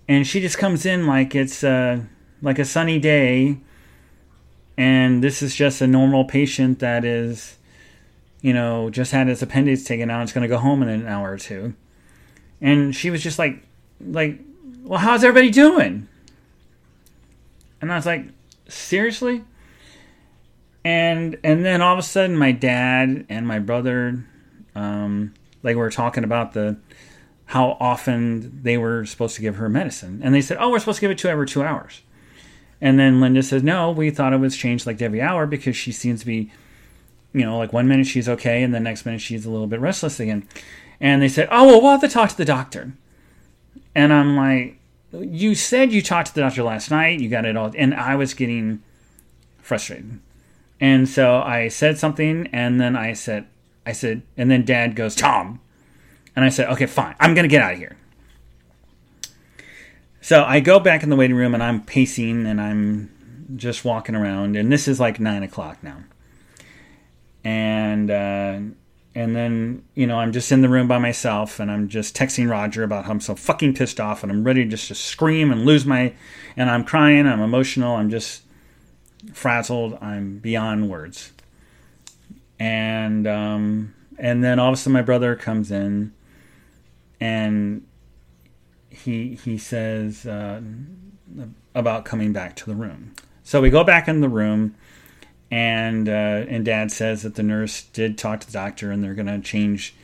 [0.09, 2.01] And she just comes in like it's uh,
[2.41, 3.59] like a sunny day,
[4.79, 7.59] and this is just a normal patient that is,
[8.47, 10.23] you know, just had his appendix taken out.
[10.23, 11.75] It's going to go home in an hour or two.
[12.61, 13.63] And she was just like,
[14.01, 14.39] like,
[14.83, 16.07] well, how's everybody doing?
[17.81, 18.27] And I was like,
[18.69, 19.43] seriously?
[20.87, 24.25] and and then all of a sudden my dad and my brother
[24.77, 26.77] um, like we were talking about the
[27.47, 30.99] how often they were supposed to give her medicine and they said oh we're supposed
[30.99, 32.03] to give it to her every two hours
[32.81, 35.91] and then linda says no we thought it was changed like every hour because she
[35.91, 36.53] seems to be
[37.37, 39.81] you know like one minute she's okay and the next minute she's a little bit
[39.81, 40.49] restless again.
[41.01, 42.93] And they said oh well we'll have to talk to the doctor.
[43.95, 44.79] And i'm like
[45.13, 47.21] you said you talked to the doctor last night.
[47.21, 47.73] You got it all.
[47.77, 48.83] And i was getting
[49.59, 50.21] frustrated.
[50.81, 53.47] And so I said something, and then I said,
[53.87, 55.61] I said, and then Dad goes, Tom,
[56.35, 57.97] and I said, okay, fine, I'm gonna get out of here.
[60.21, 63.11] So I go back in the waiting room, and I'm pacing, and I'm
[63.57, 66.05] just walking around, and this is like nine o'clock now,
[67.47, 68.59] and uh,
[69.15, 72.51] and then you know I'm just in the room by myself, and I'm just texting
[72.51, 75.65] Roger about how I'm so fucking pissed off, and I'm ready just to scream and
[75.65, 76.13] lose my,
[76.57, 78.43] and I'm crying, I'm emotional, I'm just
[79.33, 79.97] frazzled.
[80.01, 81.33] I'm beyond words.
[82.59, 86.13] And um, and then all of a sudden, my brother comes in,
[87.21, 87.87] and
[88.91, 90.61] he he says uh,
[91.77, 93.15] about coming back to the room.
[93.45, 94.75] So we go back in the room,
[95.51, 99.15] and uh, and Dad says that the nurse did talk to the doctor, and they're
[99.15, 99.95] going to change.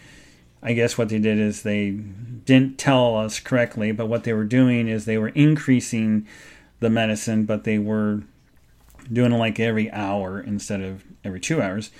[0.63, 4.45] I guess what they did is they didn't tell us correctly, but what they were
[4.45, 6.27] doing is they were increasing
[6.79, 8.23] the medicine, but they were
[9.13, 11.91] doing it like every hour instead of every two hours.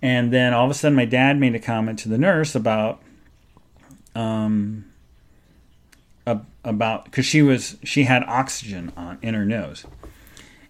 [0.00, 3.02] And then all of a sudden, my dad made a comment to the nurse about,
[4.14, 4.84] um,
[6.64, 9.84] about because she was she had oxygen on in her nose,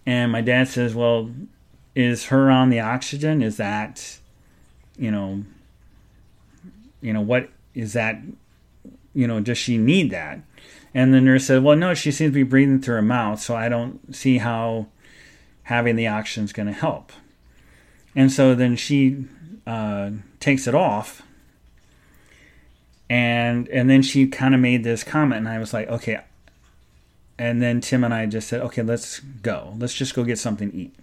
[0.05, 1.31] and my dad says, "Well,
[1.95, 3.41] is her on the oxygen?
[3.41, 4.19] Is that,
[4.97, 5.43] you know,
[7.01, 8.21] you know what is that?
[9.13, 10.41] You know, does she need that?"
[10.93, 13.55] And the nurse said, "Well, no, she seems to be breathing through her mouth, so
[13.55, 14.87] I don't see how."
[15.65, 17.11] having the oxygen is going to help.
[18.15, 19.25] And so then she
[19.67, 21.21] uh, takes it off,
[23.09, 26.21] and and then she kind of made this comment, and I was like, okay.
[27.37, 29.73] And then Tim and I just said, okay, let's go.
[29.77, 30.95] Let's just go get something to eat.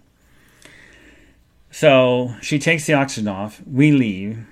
[1.72, 3.60] So she takes the oxygen off.
[3.66, 4.46] We leave.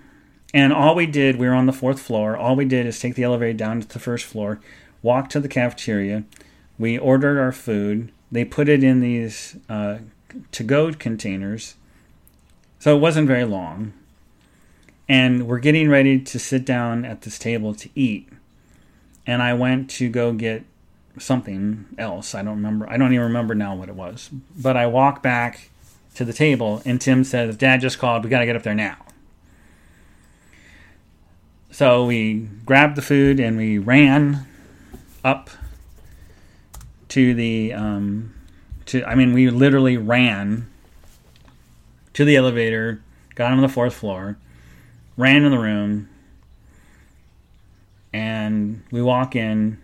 [0.52, 2.36] And all we did, we were on the fourth floor.
[2.36, 4.58] All we did is take the elevator down to the first floor,
[5.00, 6.24] walk to the cafeteria.
[6.76, 9.98] We ordered our food they put it in these uh,
[10.52, 11.74] to go containers.
[12.78, 13.92] So it wasn't very long.
[15.08, 18.28] And we're getting ready to sit down at this table to eat.
[19.26, 20.64] And I went to go get
[21.18, 22.34] something else.
[22.34, 22.88] I don't remember.
[22.88, 24.30] I don't even remember now what it was.
[24.56, 25.70] But I walk back
[26.14, 28.24] to the table, and Tim says, Dad just called.
[28.24, 28.96] We got to get up there now.
[31.70, 34.46] So we grabbed the food and we ran
[35.22, 35.50] up
[37.08, 38.34] to the um,
[38.86, 40.68] to I mean we literally ran
[42.12, 43.02] to the elevator,
[43.34, 44.36] got on the fourth floor,
[45.16, 46.08] ran in the room,
[48.12, 49.78] and we walk in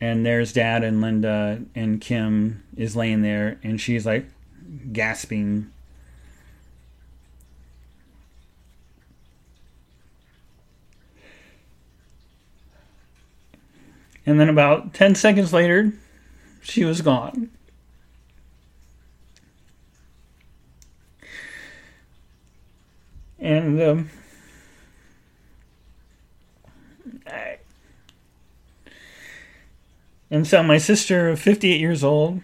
[0.00, 4.26] and there's dad and Linda and Kim is laying there and she's like
[4.92, 5.70] gasping
[14.26, 15.92] And then about 10 seconds later,
[16.62, 17.50] she was gone.
[23.38, 24.10] And um,
[27.26, 27.58] I,
[30.30, 32.40] and so my sister, 58 years old,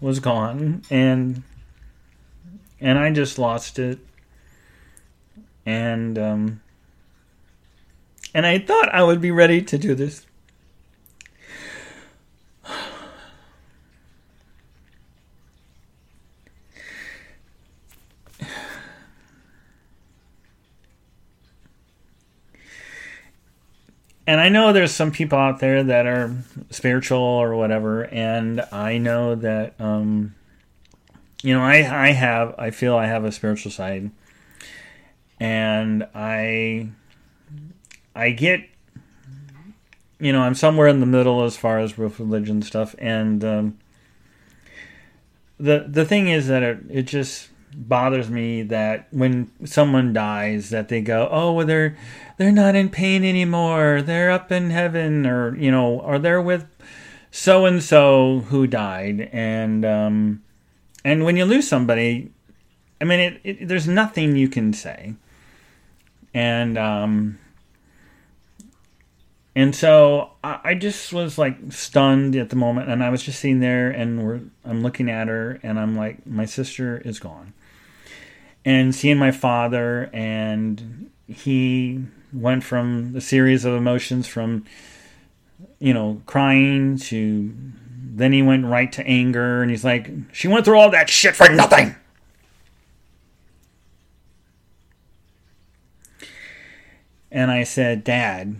[0.00, 1.42] was gone and
[2.80, 3.98] and I just lost it.
[5.66, 6.60] And um
[8.34, 10.26] and I thought I would be ready to do this.
[24.30, 26.32] And I know there's some people out there that are
[26.70, 30.36] spiritual or whatever, and I know that um,
[31.42, 34.12] you know I I have I feel I have a spiritual side,
[35.40, 36.90] and I
[38.14, 38.68] I get
[40.20, 43.78] you know I'm somewhere in the middle as far as with religion stuff, and um,
[45.58, 50.88] the the thing is that it, it just bothers me that when someone dies that
[50.88, 51.96] they go oh well they're
[52.40, 54.00] they're not in pain anymore.
[54.00, 56.66] They're up in heaven or you know or they're with
[57.30, 59.28] so and so who died?
[59.32, 60.42] And um
[61.04, 62.32] and when you lose somebody
[63.00, 65.14] i mean it, it there's nothing you can say.
[66.32, 67.38] And um
[69.54, 73.40] and so I, I just was like stunned at the moment and i was just
[73.40, 77.52] sitting there and i'm looking at her and i'm like my sister is gone
[78.64, 84.64] and seeing my father and he went from a series of emotions from
[85.78, 87.54] you know crying to
[88.12, 91.34] then he went right to anger and he's like she went through all that shit
[91.34, 91.94] for nothing.
[97.32, 98.56] And i said dad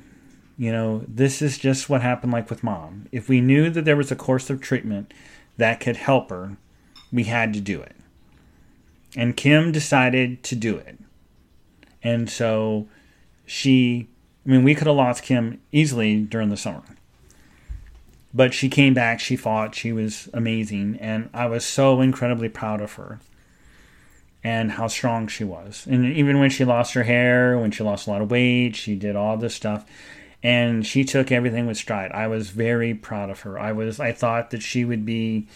[0.56, 3.08] you know this is just what happened like with mom.
[3.12, 5.12] If we knew that there was a course of treatment
[5.56, 6.56] that could help her
[7.12, 7.96] we had to do it
[9.16, 10.98] and Kim decided to do it.
[12.02, 12.88] And so
[13.44, 14.08] she,
[14.46, 16.82] I mean, we could have lost Kim easily during the summer.
[18.32, 20.98] But she came back, she fought, she was amazing.
[21.00, 23.18] And I was so incredibly proud of her
[24.42, 25.86] and how strong she was.
[25.90, 28.94] And even when she lost her hair, when she lost a lot of weight, she
[28.94, 29.84] did all this stuff.
[30.42, 32.12] And she took everything with stride.
[32.12, 33.58] I was very proud of her.
[33.58, 35.46] I was I thought that she would be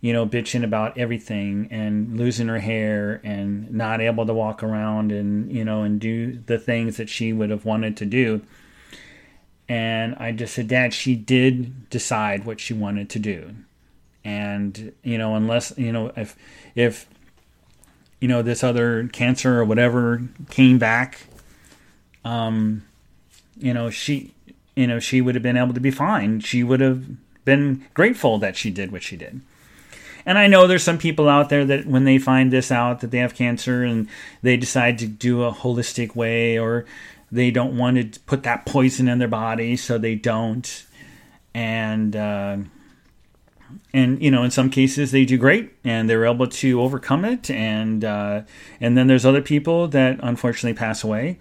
[0.00, 5.10] you know, bitching about everything and losing her hair and not able to walk around
[5.10, 8.40] and, you know, and do the things that she would have wanted to do.
[9.68, 13.54] And I just said, Dad, she did decide what she wanted to do.
[14.24, 16.36] And, you know, unless, you know, if,
[16.74, 17.08] if,
[18.20, 21.26] you know, this other cancer or whatever came back,
[22.24, 22.84] um,
[23.56, 24.32] you know, she,
[24.76, 26.40] you know, she would have been able to be fine.
[26.40, 27.04] She would have
[27.44, 29.40] been grateful that she did what she did.
[30.26, 33.10] And I know there's some people out there that when they find this out that
[33.10, 34.08] they have cancer and
[34.42, 36.84] they decide to do a holistic way or
[37.30, 40.86] they don't want to put that poison in their body, so they don't.
[41.54, 42.58] And uh,
[43.92, 47.50] and you know, in some cases they do great and they're able to overcome it.
[47.50, 48.42] And uh,
[48.80, 51.38] and then there's other people that unfortunately pass away.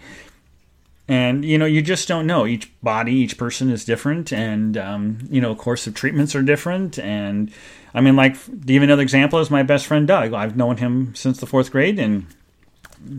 [1.07, 2.45] And you know, you just don't know.
[2.45, 6.99] Each body, each person is different, and um, you know, course of treatments are different,
[6.99, 7.49] and
[7.97, 10.31] I mean, like, give another example is my best friend Doug.
[10.31, 12.27] I've known him since the fourth grade, and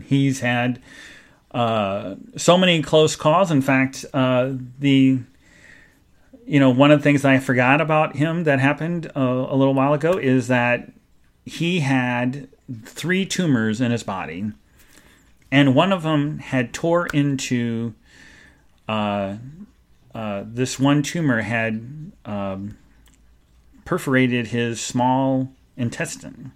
[0.05, 0.81] he's had
[1.51, 3.51] uh, so many close calls.
[3.51, 5.19] In fact, uh, the
[6.47, 9.75] you know one of the things I forgot about him that happened uh, a little
[9.75, 10.93] while ago is that
[11.45, 12.47] he had
[12.85, 14.53] three tumors in his body,
[15.51, 17.95] and one of them had tore into.
[18.88, 19.38] Uh,
[20.14, 22.77] uh, this one tumor had um,
[23.88, 26.53] perforated his small intestine.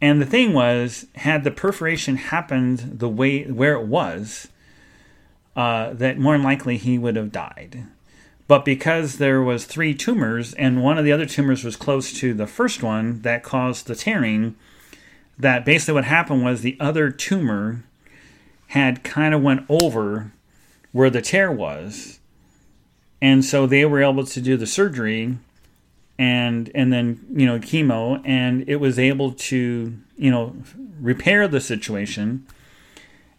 [0.00, 4.48] And the thing was, had the perforation happened the way where it was,
[5.54, 7.84] uh, that more than likely he would have died.
[8.48, 12.32] But because there was three tumors, and one of the other tumors was close to
[12.32, 14.56] the first one that caused the tearing,
[15.38, 17.84] that basically what happened was the other tumor
[18.68, 20.32] had kind of went over
[20.92, 22.20] where the tear was,
[23.20, 25.36] and so they were able to do the surgery
[26.18, 30.56] and and then you know chemo and it was able to you know
[31.00, 32.46] repair the situation.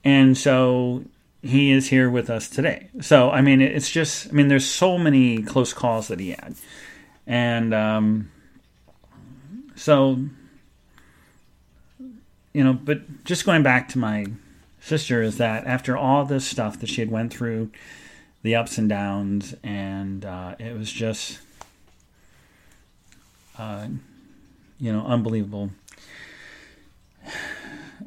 [0.04, 1.04] And so
[1.42, 2.90] he is here with us today.
[3.02, 6.56] So i mean it's just i mean there's so many close calls that he had.
[7.26, 8.32] And um
[9.76, 10.20] so
[12.54, 14.28] you know but just going back to my
[14.80, 17.70] sister is that after all this stuff that she had went through
[18.44, 21.40] the ups and downs and uh, it was just
[23.58, 23.88] uh,
[24.80, 25.72] you know, unbelievable.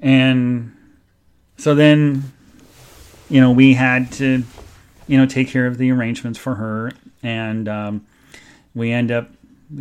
[0.03, 0.75] And
[1.57, 2.33] so then,
[3.29, 4.45] you know, we had to,
[5.07, 6.93] you know, take care of the arrangements for her,
[7.23, 8.07] and um,
[8.75, 9.31] we end up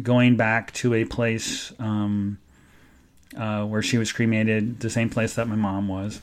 [0.03, 2.37] going back to a place um,
[3.37, 6.21] uh, where she was cremated, the same place that my mom was.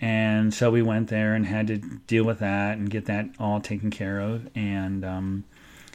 [0.00, 3.60] And so we went there and had to deal with that and get that all
[3.60, 4.48] taken care of.
[4.54, 5.44] And um,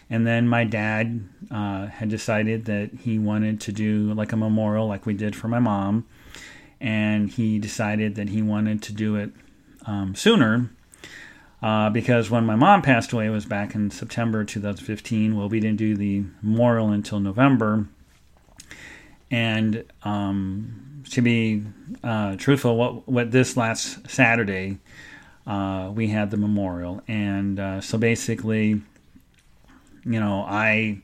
[0.09, 4.87] and then my dad uh, had decided that he wanted to do like a memorial,
[4.87, 6.05] like we did for my mom.
[6.81, 9.31] And he decided that he wanted to do it
[9.85, 10.69] um, sooner
[11.61, 15.37] uh, because when my mom passed away, it was back in September 2015.
[15.37, 17.87] Well, we didn't do the memorial until November.
[19.29, 21.63] And um, to be
[22.03, 24.79] uh, truthful, what, what this last Saturday,
[25.45, 27.03] uh, we had the memorial.
[27.07, 28.81] And uh, so basically,
[30.05, 31.01] you know, I,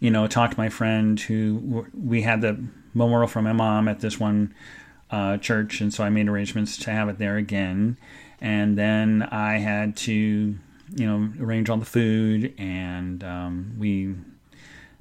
[0.00, 2.62] you know, talked to my friend who we had the
[2.94, 4.54] memorial for my mom at this one
[5.10, 5.80] uh, church.
[5.80, 7.96] And so I made arrangements to have it there again
[8.40, 14.14] and then I had to, you know, arrange all the food, and um, we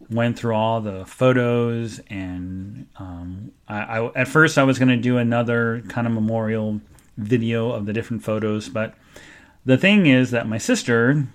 [0.09, 1.99] went through all the photos.
[2.09, 6.81] And um, I, I, at first, I was going to do another kind of memorial
[7.17, 8.95] video of the different photos, but
[9.65, 11.27] the thing is that my sister,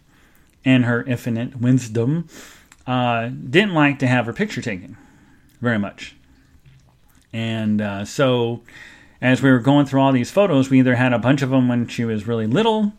[0.64, 2.28] and her infinite wisdom,
[2.86, 4.96] uh, didn't like to have her picture taken
[5.60, 6.16] very much,
[7.32, 8.62] and uh, so
[9.22, 11.68] as we were going through all these photos, we either had a bunch of them
[11.68, 12.92] when she was really little,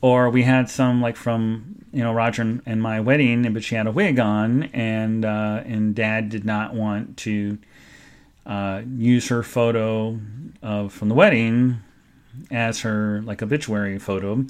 [0.00, 3.86] or we had some like from you know Roger and, my wedding, but she had
[3.86, 7.58] a wig on, and uh, and Dad did not want to
[8.44, 10.18] uh, use her photo
[10.62, 11.78] of from the wedding
[12.50, 14.44] as her like obituary photo.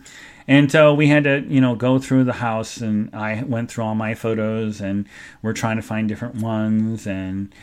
[0.51, 3.85] And so we had to, you know, go through the house and I went through
[3.85, 5.07] all my photos and
[5.43, 7.55] we're trying to find different ones and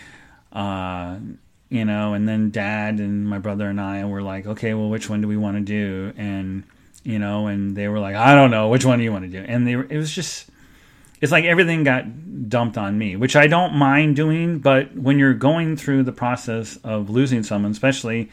[0.53, 1.17] uh
[1.69, 5.09] you know, and then dad and my brother and I were like, okay, well, which
[5.09, 6.13] one do we want to do?
[6.15, 6.63] And,
[7.03, 9.37] you know, and they were like, I don't know, which one do you want to
[9.37, 9.45] do?
[9.45, 10.49] And they it was just,
[11.19, 12.05] it's like everything got
[12.47, 16.77] dumped on me, which I don't mind doing, but when you're going through the process
[16.85, 18.31] of losing someone, especially,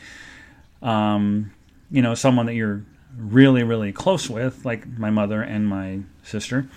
[0.81, 1.51] um,
[1.91, 2.85] you know, someone that you're
[3.17, 6.69] really, really close with, like my mother and my sister,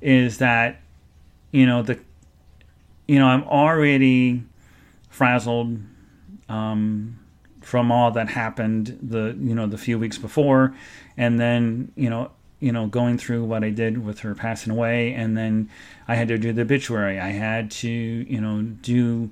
[0.00, 0.80] is that,
[1.52, 1.98] you know, the,
[3.06, 4.44] you know, I'm already
[5.08, 5.78] frazzled
[6.48, 7.18] um,
[7.60, 10.74] from all that happened the you know the few weeks before,
[11.16, 15.12] and then you know you know going through what I did with her passing away,
[15.12, 15.68] and then
[16.08, 17.20] I had to do the obituary.
[17.20, 19.30] I had to you know do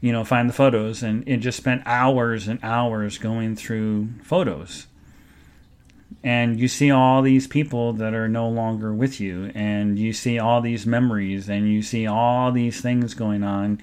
[0.00, 4.86] you know find the photos, and it just spent hours and hours going through photos.
[6.22, 10.38] And you see all these people that are no longer with you, and you see
[10.38, 13.80] all these memories, and you see all these things going on.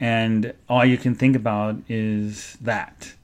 [0.00, 3.14] And all you can think about is that.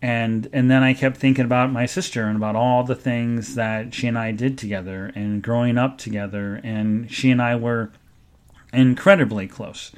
[0.00, 3.94] And and then I kept thinking about my sister and about all the things that
[3.94, 6.60] she and I did together and growing up together.
[6.62, 7.90] And she and I were
[8.72, 9.90] incredibly close.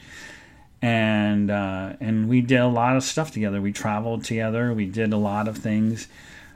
[0.80, 3.60] And uh, and we did a lot of stuff together.
[3.60, 4.72] We traveled together.
[4.72, 6.08] We did a lot of things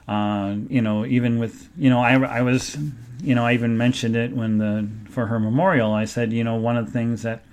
[0.09, 2.77] uh, you know even with you know I, I was
[3.23, 6.57] you know I even mentioned it when the for her memorial I said you know
[6.57, 7.45] one of the things that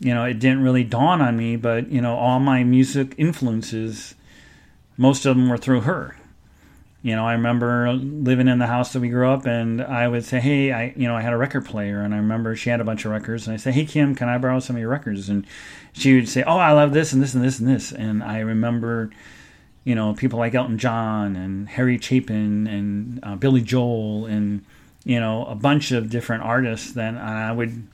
[0.00, 4.14] you know, it didn't really dawn on me, but you know, all my music influences,
[4.96, 6.16] most of them were through her.
[7.02, 10.24] You know, I remember living in the house that we grew up, and I would
[10.24, 12.80] say, "Hey, I, you know, I had a record player, and I remember she had
[12.80, 14.90] a bunch of records, and I say, "Hey, Kim, can I borrow some of your
[14.90, 15.46] records?" And
[15.92, 18.40] she would say, "Oh, I love this and this and this and this," and I
[18.40, 19.10] remember,
[19.86, 24.62] you know, people like Elton John and Harry Chapin and uh, Billy Joel and
[25.04, 27.86] you know a bunch of different artists then I would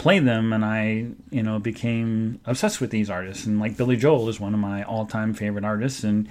[0.00, 3.44] play them and I, you know, became obsessed with these artists.
[3.44, 6.02] And like Billy Joel is one of my all time favorite artists.
[6.02, 6.26] And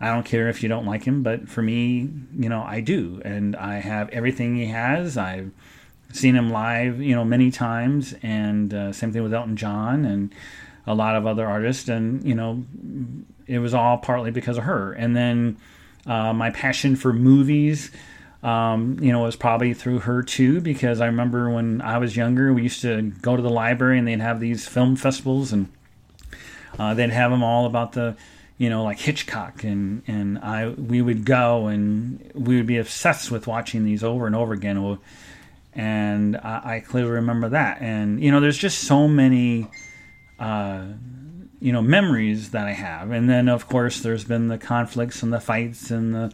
[0.00, 3.20] I don't care if you don't like him, but for me, you know, I do.
[3.24, 5.16] And I have everything he has.
[5.16, 5.52] I've
[6.12, 8.14] seen him live, you know, many times.
[8.22, 10.34] And uh, same thing with Elton John and
[10.86, 11.88] a lot of other artists.
[11.88, 12.64] And, you know,
[13.46, 14.92] it was all partly because of her.
[14.92, 15.56] And then
[16.06, 17.90] uh, my passion for movies
[18.42, 22.52] um, you know, was probably through her too, because I remember when I was younger,
[22.52, 25.68] we used to go to the library and they'd have these film festivals and
[26.78, 28.16] uh, they'd have them all about the,
[28.58, 33.30] you know, like Hitchcock and and I we would go and we would be obsessed
[33.30, 34.98] with watching these over and over again.
[35.74, 37.80] And I, I clearly remember that.
[37.80, 39.68] And you know, there's just so many.
[40.38, 40.86] Uh,
[41.62, 45.32] you know memories that I have, and then of course there's been the conflicts and
[45.32, 46.32] the fights and the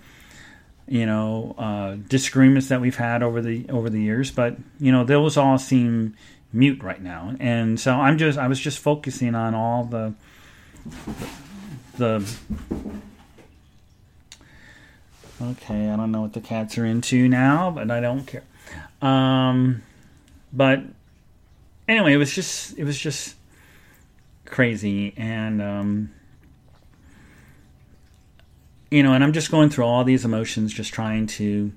[0.87, 4.31] you know uh, disagreements that we've had over the over the years.
[4.31, 6.14] But you know those all seem
[6.53, 7.35] mute right now.
[7.41, 10.14] And so i'm just i was just focusing on all the
[11.97, 12.26] the
[15.43, 18.45] okay i don't know what the cats are into now but i don't care.
[19.03, 19.83] Um
[20.53, 20.83] but
[21.87, 23.35] anyway it was just it was just
[24.49, 25.15] crazy.
[25.17, 26.11] And, um,
[28.91, 31.73] you know, and I'm just going through all these emotions, just trying to,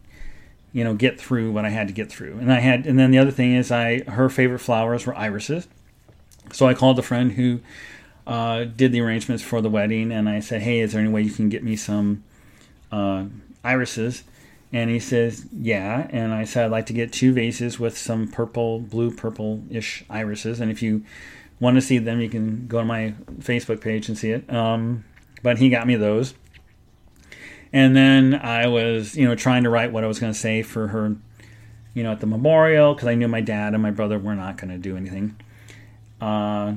[0.74, 2.38] you know, get through what I had to get through.
[2.40, 5.68] And I had, and then the other thing is, I her favorite flowers were irises,
[6.52, 7.60] so I called a friend who
[8.26, 11.22] uh, did the arrangements for the wedding, and I said, "Hey, is there any way
[11.22, 12.24] you can get me some
[12.92, 13.26] uh,
[13.64, 14.24] irises?"
[14.72, 18.28] And he says, "Yeah." And I said, "I'd like to get two vases with some
[18.28, 21.04] purple, blue, purple-ish irises, and if you
[21.62, 25.06] want to see them, you can go to my Facebook page and see it." Um,
[25.42, 26.34] but he got me those
[27.74, 30.62] and then I was, you know, trying to write what I was going to say
[30.62, 31.16] for her,
[31.94, 34.58] you know, at the memorial because I knew my dad and my brother were not
[34.58, 35.38] going to do anything.
[36.20, 36.74] Uh,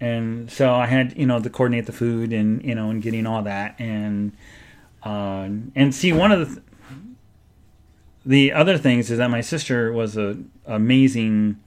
[0.00, 3.26] and so I had, you know, to coordinate the food and, you know, and getting
[3.26, 3.74] all that.
[3.80, 4.32] And,
[5.02, 6.66] uh, and see, one of the, th-
[8.24, 11.58] the other things is that my sister was a amazing,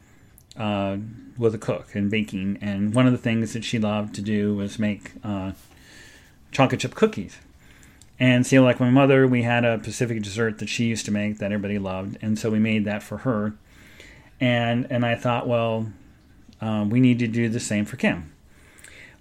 [0.55, 0.97] uh,
[1.41, 2.57] was a cook and baking.
[2.61, 5.51] And one of the things that she loved to do was make, uh,
[6.51, 7.39] chocolate chip cookies
[8.21, 11.39] and so, like my mother, we had a Pacific dessert that she used to make
[11.39, 13.55] that everybody loved, and so we made that for her.
[14.39, 15.91] And and I thought, well,
[16.61, 18.31] um, we need to do the same for Kim.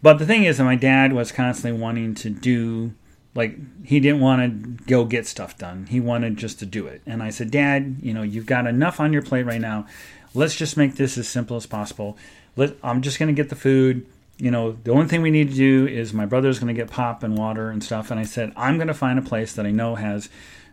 [0.03, 2.93] But the thing is that my dad was constantly wanting to do
[3.35, 3.57] like
[3.87, 5.87] he didn't want to go get stuff done.
[5.87, 7.01] He wanted just to do it.
[7.07, 9.87] And I said, "Dad, you know, you've got enough on your plate right now.
[10.35, 12.17] Let's just make this as simple as possible.
[12.57, 14.07] Let, I'm just going to get the food
[14.41, 16.91] you know, the only thing we need to do is my brother's going to get
[16.91, 18.11] pop and water and stuff.
[18.11, 20.31] And I said, I'm going to find a place that I know has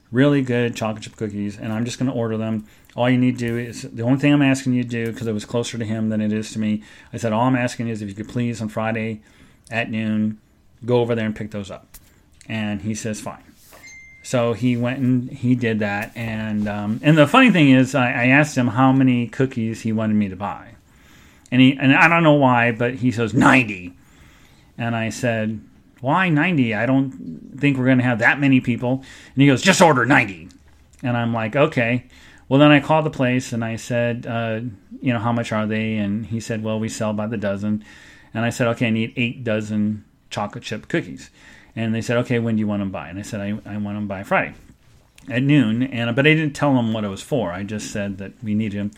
[0.10, 2.66] really good chocolate chip cookies, and I'm just going to order them.
[2.95, 5.28] All you need to do is the only thing I'm asking you to do because
[5.28, 6.82] it was closer to him than it is to me.
[7.12, 9.22] I said, all I'm asking is if you could please on Friday
[9.70, 10.39] at noon
[10.86, 11.86] go over there and pick those up.
[12.47, 13.47] And he says, fine.
[14.28, 16.12] So he went and he did that.
[16.16, 19.94] And um, and the funny thing is, I, I asked him how many cookies he
[19.94, 20.76] wanted me to buy
[21.52, 23.94] and he and I don't know why, but he says 90.
[24.78, 25.62] And I said,
[26.02, 26.76] "Why 90?
[26.76, 29.04] I don't think we're going to have that many people."
[29.34, 30.50] And he goes, "Just order 90."
[31.04, 32.06] And I'm like, "Okay."
[32.50, 34.62] Well, then I called the place and I said, uh,
[35.02, 37.84] "You know, how much are they?" And he said, "Well, we sell by the dozen."
[38.34, 41.30] And I said, "Okay, I need eight dozen chocolate chip cookies."
[41.78, 43.78] And they said, "Okay, when do you want them by?" And I said, "I, I
[43.78, 44.56] want them by Friday."
[45.30, 47.52] At noon, and but I didn't tell them what it was for.
[47.52, 48.92] I just said that we need them,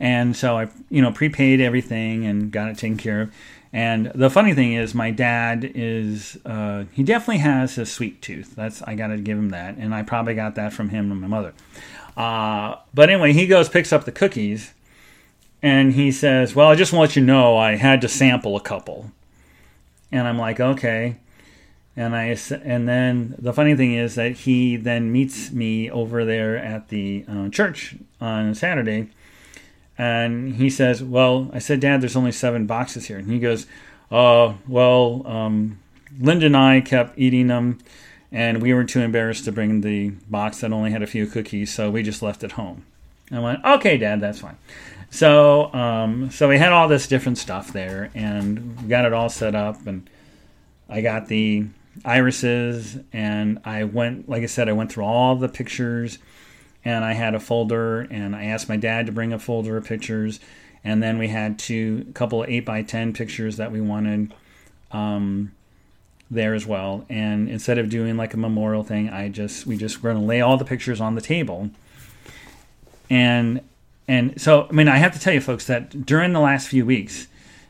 [0.00, 3.34] and so I, you know, prepaid everything and got it taken care of.
[3.74, 8.54] And the funny thing is, my dad is, uh, he definitely has a sweet tooth.
[8.54, 9.76] That's, I got to give him that.
[9.76, 11.54] And I probably got that from him and my mother.
[12.16, 14.72] Uh, but anyway, he goes, picks up the cookies,
[15.60, 18.60] and he says, Well, I just want you to know I had to sample a
[18.60, 19.10] couple.
[20.12, 21.16] And I'm like, Okay.
[21.96, 26.56] And I and then the funny thing is that he then meets me over there
[26.56, 29.10] at the uh, church on Saturday,
[29.96, 33.18] and he says, Well, I said, Dad, there's only seven boxes here.
[33.18, 33.66] And he goes,
[34.10, 35.78] uh, Well, um,
[36.20, 37.78] Linda and I kept eating them,
[38.32, 41.72] and we were too embarrassed to bring the box that only had a few cookies,
[41.72, 42.84] so we just left it home.
[43.30, 44.58] I went, Okay, Dad, that's fine.
[45.10, 49.54] So, um, so we had all this different stuff there, and got it all set
[49.54, 50.10] up, and
[50.88, 51.66] I got the
[52.04, 56.18] irises, and I went, like I said, I went through all the pictures
[56.84, 59.86] and I had a folder, and I asked my dad to bring a folder of
[59.86, 60.38] pictures,
[60.82, 64.34] and then we had two, couple of eight by ten pictures that we wanted
[64.92, 65.52] um,
[66.30, 67.06] there as well.
[67.08, 70.26] And instead of doing like a memorial thing, I just we just were going to
[70.26, 71.70] lay all the pictures on the table,
[73.08, 73.62] and
[74.06, 76.84] and so I mean I have to tell you folks that during the last few
[76.84, 77.28] weeks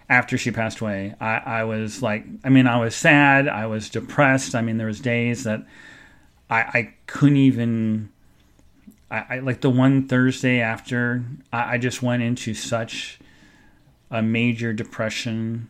[0.09, 3.89] after she passed away, I, I was like, I mean, I was sad, I was
[3.89, 4.55] depressed.
[4.55, 5.67] I mean, there was days that
[6.51, 8.11] I, I couldn't even
[9.11, 13.21] I, I like the one Thursday after, I, I, just went into such
[14.11, 15.69] a major depression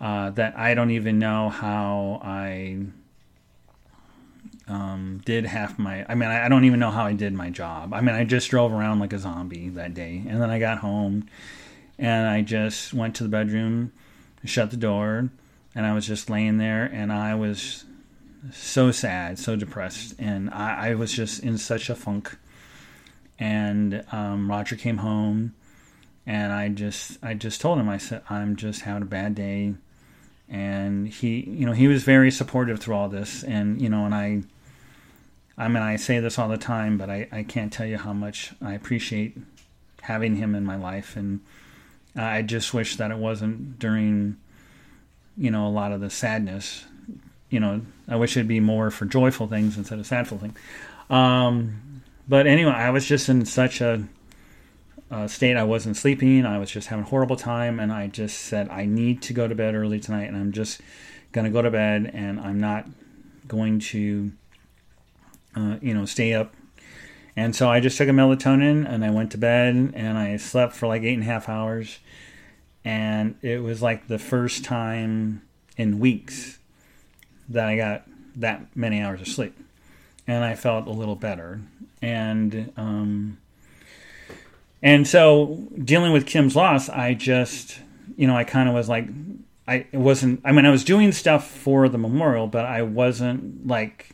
[0.00, 2.78] uh, that I don't even know how I
[4.66, 6.06] um, did half my.
[6.08, 7.92] I mean, I, I don't even know how I did my job.
[7.92, 10.78] I mean, I just drove around like a zombie that day, and then I got
[10.78, 11.28] home,
[12.00, 13.92] and I just went to the bedroom,
[14.44, 15.28] shut the door,
[15.74, 17.84] and I was just laying there, and I was
[18.52, 22.36] so sad, so depressed, and I, I was just in such a funk.
[23.38, 25.54] And um, Roger came home,
[26.26, 29.74] and I just I just told him I said I'm just having a bad day,
[30.48, 34.14] and he you know he was very supportive through all this, and you know and
[34.14, 34.42] I.
[35.58, 38.14] I mean, I say this all the time, but I, I can't tell you how
[38.14, 39.36] much I appreciate
[40.00, 41.40] having him in my life, and
[42.16, 44.36] I just wish that it wasn't during,
[45.36, 46.84] you know, a lot of the sadness.
[47.48, 50.56] You know, I wish it'd be more for joyful things instead of sadful things.
[51.08, 54.04] Um, but anyway, I was just in such a
[55.10, 55.56] uh, state.
[55.56, 56.46] I wasn't sleeping.
[56.46, 59.48] I was just having a horrible time, and I just said I need to go
[59.48, 60.80] to bed early tonight, and I'm just
[61.32, 62.86] to go to bed, and I'm not
[63.48, 64.32] going to,
[65.56, 66.54] uh, you know, stay up.
[67.36, 70.74] And so I just took a melatonin, and I went to bed, and I slept
[70.74, 71.98] for like eight and a half hours,
[72.84, 75.42] and it was like the first time
[75.76, 76.58] in weeks
[77.48, 78.02] that I got
[78.36, 79.56] that many hours of sleep,
[80.26, 81.60] and I felt a little better,
[82.02, 83.38] and um,
[84.82, 87.78] and so dealing with Kim's loss, I just,
[88.16, 89.08] you know, I kind of was like,
[89.68, 94.10] I wasn't, I mean, I was doing stuff for the memorial, but I wasn't like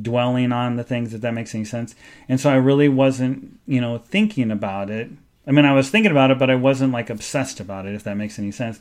[0.00, 1.94] dwelling on the things, if that makes any sense.
[2.28, 5.10] And so I really wasn't, you know, thinking about it.
[5.46, 8.04] I mean, I was thinking about it, but I wasn't like obsessed about it, if
[8.04, 8.80] that makes any sense.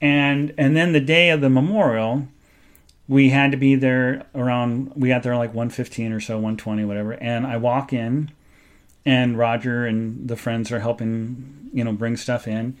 [0.00, 2.26] And, and then the day of the memorial,
[3.06, 7.12] we had to be there around, we got there like 115 or so, 120, whatever.
[7.12, 8.30] And I walk in,
[9.04, 12.76] and Roger and the friends are helping, you know, bring stuff in.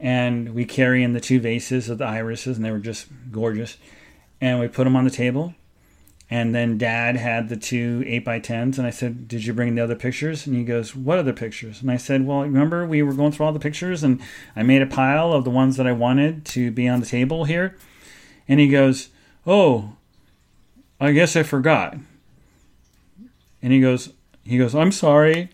[0.00, 3.76] And we carry in the two vases of the irises, and they were just gorgeous.
[4.40, 5.54] And we put them on the table.
[6.28, 9.74] And then Dad had the two eight by tens, and I said, "Did you bring
[9.74, 13.02] the other pictures?" And he goes, "What other pictures?" And I said, "Well, remember we
[13.02, 14.20] were going through all the pictures, and
[14.56, 17.44] I made a pile of the ones that I wanted to be on the table
[17.44, 17.76] here."
[18.48, 19.08] And he goes,
[19.46, 19.96] "Oh,
[21.00, 21.96] I guess I forgot."
[23.62, 24.12] And he goes,
[24.44, 25.50] "He goes, I'm sorry."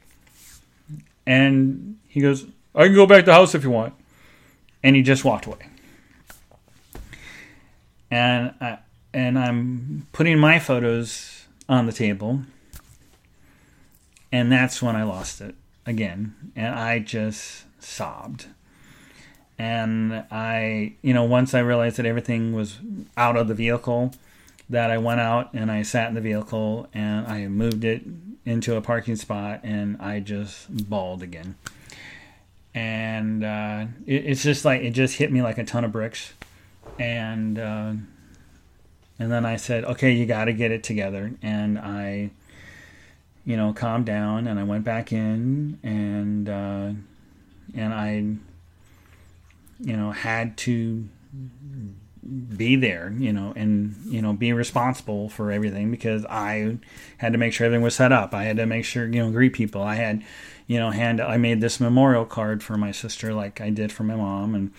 [1.27, 3.95] And he goes, I can go back to the house if you want.
[4.83, 5.68] And he just walked away.
[8.11, 8.79] And I,
[9.15, 12.43] and I'm putting my photos on the table.
[14.31, 15.55] And that's when I lost it
[15.85, 16.35] again.
[16.57, 18.47] And I just sobbed.
[19.59, 22.79] And I, you know, once I realized that everything was
[23.17, 24.13] out of the vehicle,
[24.71, 28.03] that I went out and I sat in the vehicle and I moved it
[28.45, 31.57] into a parking spot and I just bawled again.
[32.75, 36.33] And uh, it, it's just like it just hit me like a ton of bricks,
[36.99, 37.93] and uh,
[39.23, 42.31] and then I said, okay, you got to get it together, and I,
[43.45, 46.91] you know, calmed down and I went back in and uh,
[47.73, 48.14] and I,
[49.79, 51.09] you know, had to
[52.57, 56.79] be there, you know, and you know, be responsible for everything because I
[57.18, 58.35] had to make sure everything was set up.
[58.35, 59.83] I had to make sure, you know, greet people.
[59.83, 60.25] I had,
[60.66, 61.20] you know, hand.
[61.20, 64.73] I made this memorial card for my sister, like I did for my mom, and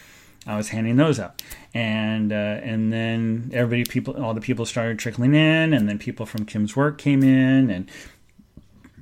[0.46, 1.42] I was handing those out.
[1.74, 6.26] And uh, and then everybody, people, all the people started trickling in, and then people
[6.26, 7.90] from Kim's work came in, and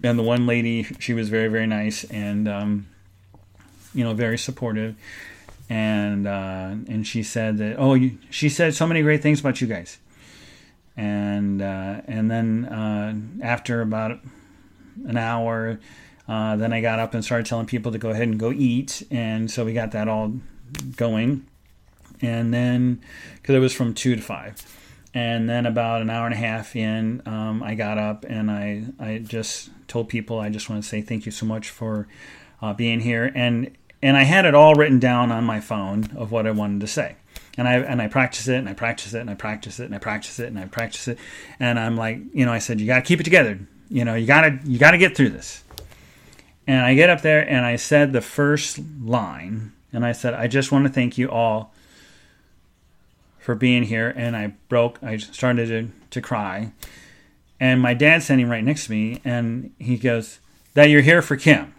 [0.04, 2.88] and the one lady, she was very very nice and um,
[3.94, 4.96] you know very supportive.
[5.70, 9.62] And uh, and she said that oh you, she said so many great things about
[9.62, 9.98] you guys.
[10.98, 14.20] And uh, and then uh, after about
[15.08, 15.80] an hour
[16.32, 19.04] uh, then I got up and started telling people to go ahead and go eat.
[19.12, 20.34] And so we got that all
[20.96, 21.46] going
[22.22, 23.02] and then
[23.36, 24.56] because it was from two to five
[25.14, 28.86] and then about an hour and a half in um, I got up and I
[29.00, 32.08] I just told people I just want to say thank you so much for
[32.62, 36.32] uh, being here and and I had it all written down on my phone of
[36.32, 37.16] what I wanted to say.
[37.58, 39.96] And I and I practice it and I practice it and I practice it and
[39.96, 41.20] I practice it and I practice it
[41.60, 43.60] and I'm like, you know, I said you got to keep it together.
[43.90, 45.64] You know, you got to you got to get through this.
[46.66, 50.48] And I get up there and I said the first line and I said I
[50.48, 51.74] just want to thank you all
[53.40, 56.72] for being here and I broke I started to, to cry.
[57.60, 60.40] And my dad's standing right next to me and he goes,
[60.74, 61.74] "That you're here for Kim."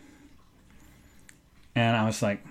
[1.74, 2.44] and I was like,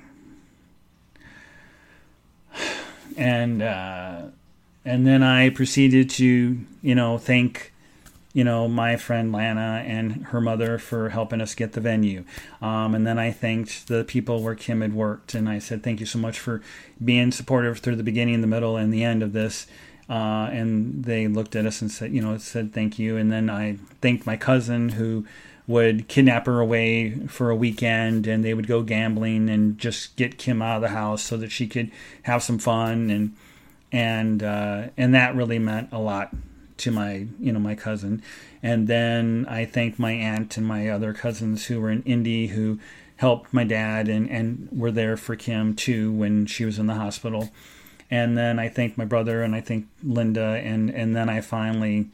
[3.17, 4.21] and uh,
[4.85, 7.70] and then I proceeded to you know thank
[8.33, 12.23] you know my friend Lana and her mother for helping us get the venue,
[12.61, 15.99] um, and then I thanked the people where Kim had worked, and I said thank
[15.99, 16.61] you so much for
[17.03, 19.67] being supportive through the beginning, the middle, and the end of this.
[20.09, 23.15] Uh, and they looked at us and said, you know, said thank you.
[23.15, 25.25] And then I thanked my cousin who
[25.67, 30.37] would kidnap her away for a weekend and they would go gambling and just get
[30.37, 31.89] Kim out of the house so that she could
[32.23, 33.35] have some fun and
[33.91, 36.33] and uh, and that really meant a lot
[36.81, 38.21] to my you know my cousin.
[38.63, 42.79] And then I thanked my aunt and my other cousins who were in Indy who
[43.17, 46.95] helped my dad and and were there for Kim too when she was in the
[46.95, 47.51] hospital.
[48.09, 52.09] And then I thanked my brother and I thanked Linda and and then I finally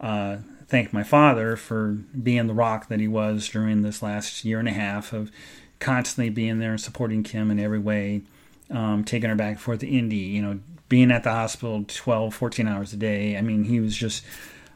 [0.00, 4.58] uh, thank my father for being the rock that he was during this last year
[4.58, 5.30] and a half of
[5.80, 8.22] constantly being there and supporting Kim in every way,
[8.70, 10.60] um, taking her back and forth to Indy, you know,
[10.90, 13.38] being at the hospital 12, 14 hours a day.
[13.38, 14.24] I mean, he was just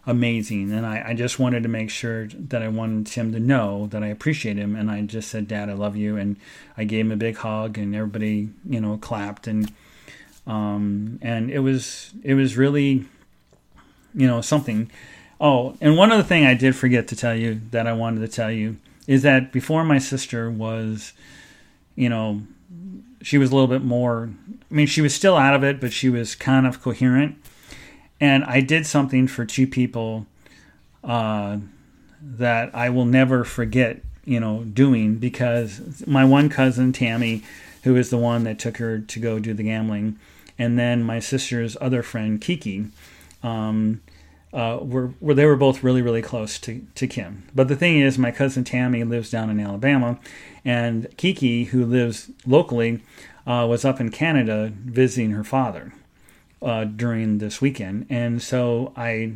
[0.06, 0.72] amazing.
[0.72, 4.02] And I, I just wanted to make sure that I wanted him to know that
[4.02, 4.76] I appreciate him.
[4.76, 6.16] And I just said, Dad, I love you.
[6.16, 6.36] And
[6.76, 9.48] I gave him a big hug and everybody, you know, clapped.
[9.48, 9.72] And,
[10.46, 13.06] um, and it was, it was really,
[14.14, 14.90] you know, something.
[15.40, 18.28] Oh, and one other thing I did forget to tell you that I wanted to
[18.28, 18.76] tell you
[19.08, 21.12] is that before my sister was,
[21.96, 22.42] you know,
[23.22, 24.30] she was a little bit more,
[24.70, 27.36] I mean, she was still out of it, but she was kind of coherent.
[28.20, 30.26] And I did something for two people
[31.02, 31.58] uh,
[32.22, 37.42] that I will never forget, you know, doing because my one cousin Tammy,
[37.82, 40.18] who is the one that took her to go do the gambling,
[40.58, 42.86] and then my sister's other friend Kiki,
[43.42, 44.00] um,
[44.54, 47.42] uh, were, were they were both really really close to, to Kim.
[47.54, 50.18] But the thing is, my cousin Tammy lives down in Alabama,
[50.64, 53.02] and Kiki, who lives locally,
[53.46, 55.92] uh, was up in Canada visiting her father
[56.62, 59.32] uh, during this weekend, and so I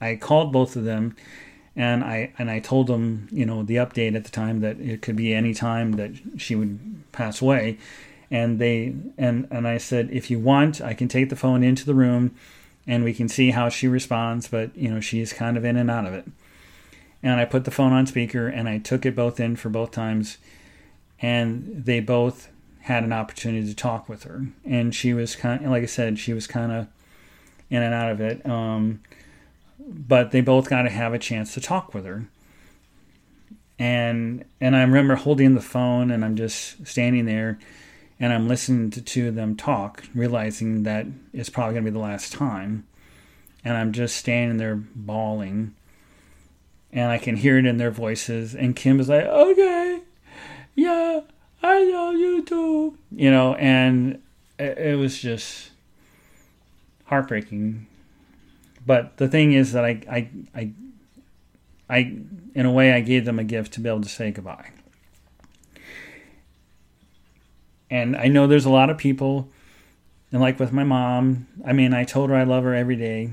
[0.00, 1.14] I called both of them,
[1.76, 5.02] and I and I told them you know the update at the time that it
[5.02, 7.76] could be any time that she would pass away,
[8.30, 11.84] and they and and I said if you want I can take the phone into
[11.84, 12.34] the room,
[12.86, 15.90] and we can see how she responds, but you know she's kind of in and
[15.90, 16.26] out of it,
[17.22, 19.90] and I put the phone on speaker and I took it both in for both
[19.90, 20.38] times,
[21.20, 22.48] and they both
[22.82, 26.18] had an opportunity to talk with her, and she was kind, of, like I said,
[26.18, 26.88] she was kind of
[27.70, 28.44] in and out of it.
[28.46, 29.00] Um,
[29.78, 32.26] but they both got to have a chance to talk with her.
[33.78, 37.58] And and I remember holding the phone, and I'm just standing there,
[38.18, 42.86] and I'm listening to them talk, realizing that it's probably gonna be the last time.
[43.64, 45.74] And I'm just standing there bawling,
[46.92, 48.54] and I can hear it in their voices.
[48.54, 50.00] And Kim is like, "Okay,
[50.74, 51.20] yeah."
[51.64, 52.98] I love you too.
[53.10, 54.20] You know, and
[54.58, 55.70] it was just
[57.06, 57.86] heartbreaking.
[58.86, 60.72] But the thing is that I, I, I,
[61.88, 61.98] I,
[62.54, 64.68] in a way, I gave them a gift to be able to say goodbye.
[67.94, 69.48] And I know there's a lot of people,
[70.32, 73.30] and like with my mom, I mean, I told her I love her every day.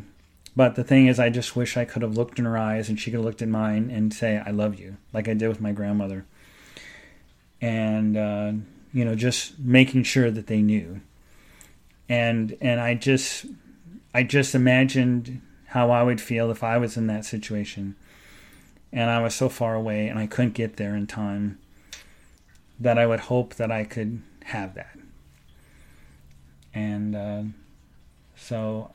[0.56, 3.00] But the thing is, I just wish I could have looked in her eyes and
[3.00, 5.62] she could have looked in mine and say, I love you, like I did with
[5.62, 6.26] my grandmother
[7.62, 8.52] and uh,
[8.94, 11.00] you know just making sure that they knew
[12.10, 13.46] and and i just
[14.14, 17.96] i just imagined how i would feel if i was in that situation
[18.92, 21.60] and i was so far away and i couldn't get there in time
[22.80, 24.98] that i would hope that i could have that
[26.74, 27.44] and uh,
[28.36, 28.92] so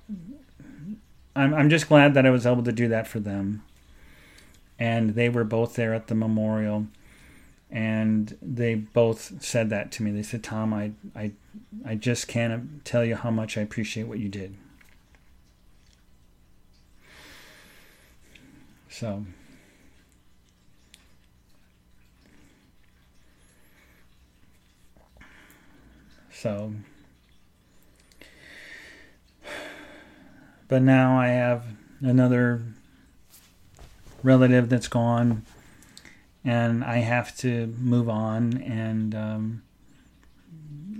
[1.35, 3.63] I'm, I'm just glad that i was able to do that for them
[4.79, 6.87] and they were both there at the memorial
[7.71, 10.11] and they both said that to me.
[10.11, 11.33] They said, "Tom, I, I,
[11.85, 14.55] I just can't tell you how much I appreciate what you did."
[18.89, 19.25] So.
[26.41, 26.73] So,
[30.69, 31.65] but now I have
[32.01, 32.63] another
[34.23, 35.45] relative that's gone
[36.45, 39.63] and I have to move on and um,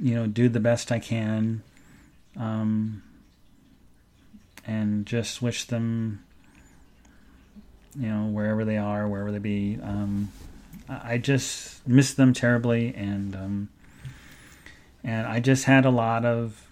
[0.03, 1.63] you know do the best I can,
[2.37, 3.03] um,
[4.67, 6.25] and just wish them
[7.99, 9.79] you know wherever they are, wherever they be.
[9.83, 10.33] Um,
[10.89, 13.69] I just miss them terribly, and um,
[15.07, 16.67] and I just had a lot of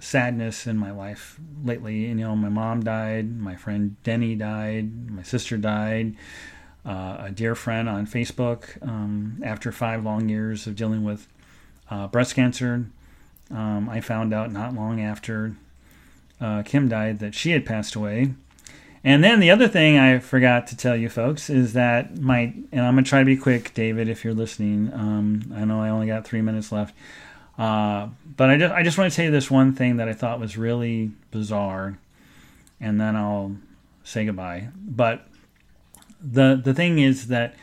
[0.00, 2.06] sadness in my life lately.
[2.06, 6.16] You know, my mom died, my friend Denny died, my sister died
[6.86, 11.26] uh, a dear friend on Facebook um, after five long years of dealing with
[11.90, 12.86] uh, breast cancer.
[13.50, 15.56] Um, I found out not long after
[16.40, 18.34] uh, Kim died that she had passed away.
[19.02, 22.80] And then the other thing I forgot to tell you folks is that my, and
[22.80, 24.92] I'm going to try to be quick, David, if you're listening.
[24.92, 26.94] Um, I know I only got three minutes left.
[27.58, 30.12] Uh, but I just, I just want to tell you this one thing that I
[30.12, 31.98] thought was really bizarre,
[32.80, 33.56] and then I'll
[34.04, 34.68] say goodbye.
[34.76, 35.26] But
[36.20, 37.54] the the thing is that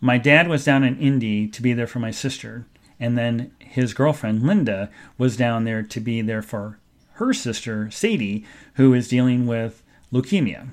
[0.00, 2.66] my dad was down in Indy to be there for my sister,
[2.98, 6.78] and then his girlfriend Linda was down there to be there for
[7.14, 9.82] her sister Sadie, who is dealing with
[10.12, 10.68] leukemia.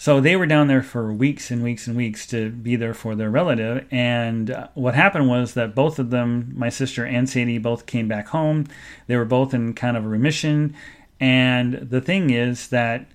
[0.00, 3.14] So they were down there for weeks and weeks and weeks to be there for
[3.14, 3.86] their relative.
[3.90, 8.08] And uh, what happened was that both of them, my sister and Sadie, both came
[8.08, 8.66] back home.
[9.08, 10.74] They were both in kind of a remission.
[11.20, 13.08] And the thing is that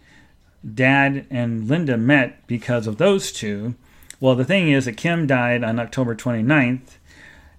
[0.76, 3.74] Dad and Linda met because of those two.
[4.20, 6.98] Well, the thing is that Kim died on October 29th,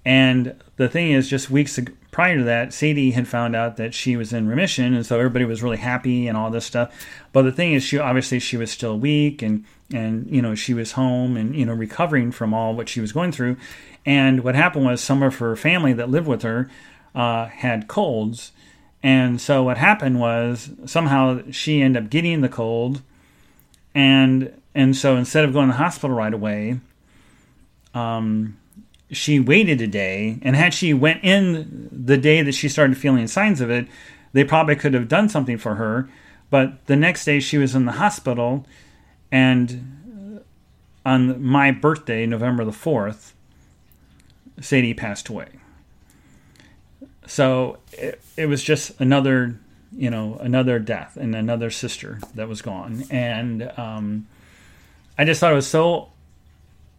[0.04, 1.80] and the thing is, just weeks
[2.16, 5.44] prior to that, Sadie had found out that she was in remission, and so everybody
[5.44, 6.90] was really happy and all this stuff.
[7.34, 10.72] But the thing is, she obviously she was still weak, and and you know she
[10.72, 13.58] was home and you know recovering from all what she was going through.
[14.06, 16.70] And what happened was some of her family that lived with her
[17.14, 18.52] uh, had colds,
[19.02, 23.02] and so what happened was somehow she ended up getting the cold,
[23.94, 26.80] and and so instead of going to the hospital right away,
[27.92, 28.56] um,
[29.10, 33.26] she waited a day, and had she went in the day that she started feeling
[33.26, 33.86] signs of it,
[34.32, 36.08] they probably could have done something for her.
[36.50, 38.66] But the next day she was in the hospital,
[39.30, 40.42] and
[41.04, 43.34] on my birthday, November the fourth,
[44.60, 45.48] Sadie passed away.
[47.26, 49.58] So it, it was just another,
[49.92, 54.26] you know, another death and another sister that was gone, and um,
[55.16, 56.10] I just thought it was so,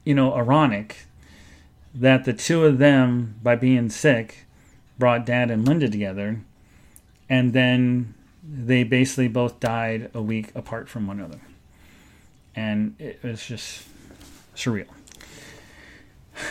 [0.06, 1.06] you know, ironic
[2.00, 4.46] that the two of them, by being sick,
[5.00, 6.42] brought Dad and Linda together,
[7.30, 11.42] and then they basically both died a week apart from one another.
[12.56, 13.88] And it was just
[14.56, 14.88] surreal.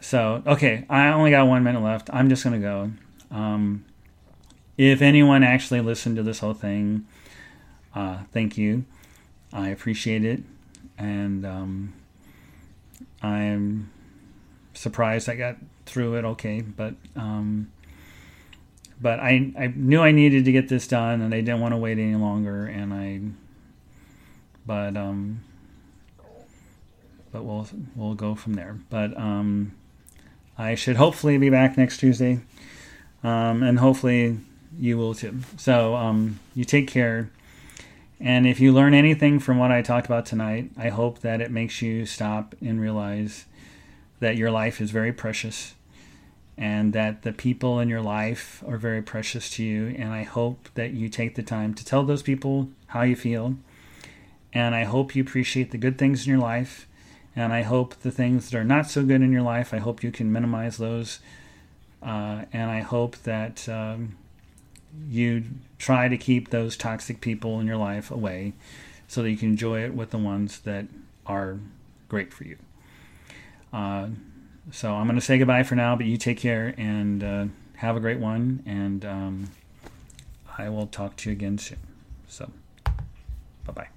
[0.00, 2.08] So, okay, I only got one minute left.
[2.10, 2.90] I'm just going to go.
[3.30, 3.84] Um,
[4.78, 7.06] if anyone actually listened to this whole thing,
[7.94, 8.86] uh, thank you.
[9.52, 10.44] I appreciate it.
[10.96, 11.92] And um,
[13.20, 13.90] I'm
[14.78, 15.56] surprised I got
[15.86, 17.70] through it okay, but um,
[19.00, 21.78] but I I knew I needed to get this done, and I didn't want to
[21.78, 23.20] wait any longer, and I
[24.66, 25.40] but um
[27.32, 28.78] but we'll we'll go from there.
[28.88, 29.72] But um,
[30.56, 32.40] I should hopefully be back next Tuesday,
[33.22, 34.38] um, and hopefully
[34.78, 35.40] you will too.
[35.56, 37.30] So um, you take care.
[38.20, 41.52] And if you learn anything from what I talked about tonight, I hope that it
[41.52, 43.44] makes you stop and realize
[44.20, 45.74] that your life is very precious
[46.58, 49.94] and that the people in your life are very precious to you.
[49.96, 53.54] And I hope that you take the time to tell those people how you feel.
[54.52, 56.88] And I hope you appreciate the good things in your life.
[57.36, 60.02] And I hope the things that are not so good in your life, I hope
[60.02, 61.20] you can minimize those.
[62.02, 64.16] Uh, and I hope that um,
[65.08, 65.44] you
[65.78, 68.54] try to keep those toxic people in your life away
[69.06, 70.86] so that you can enjoy it with the ones that
[71.24, 71.58] are
[72.08, 72.56] great for you.
[73.72, 74.08] Uh,
[74.70, 77.46] so I'm going to say goodbye for now, but you take care and uh,
[77.76, 78.62] have a great one.
[78.66, 79.50] And um,
[80.56, 81.78] I will talk to you again soon.
[82.26, 82.50] So,
[83.64, 83.88] bye bye.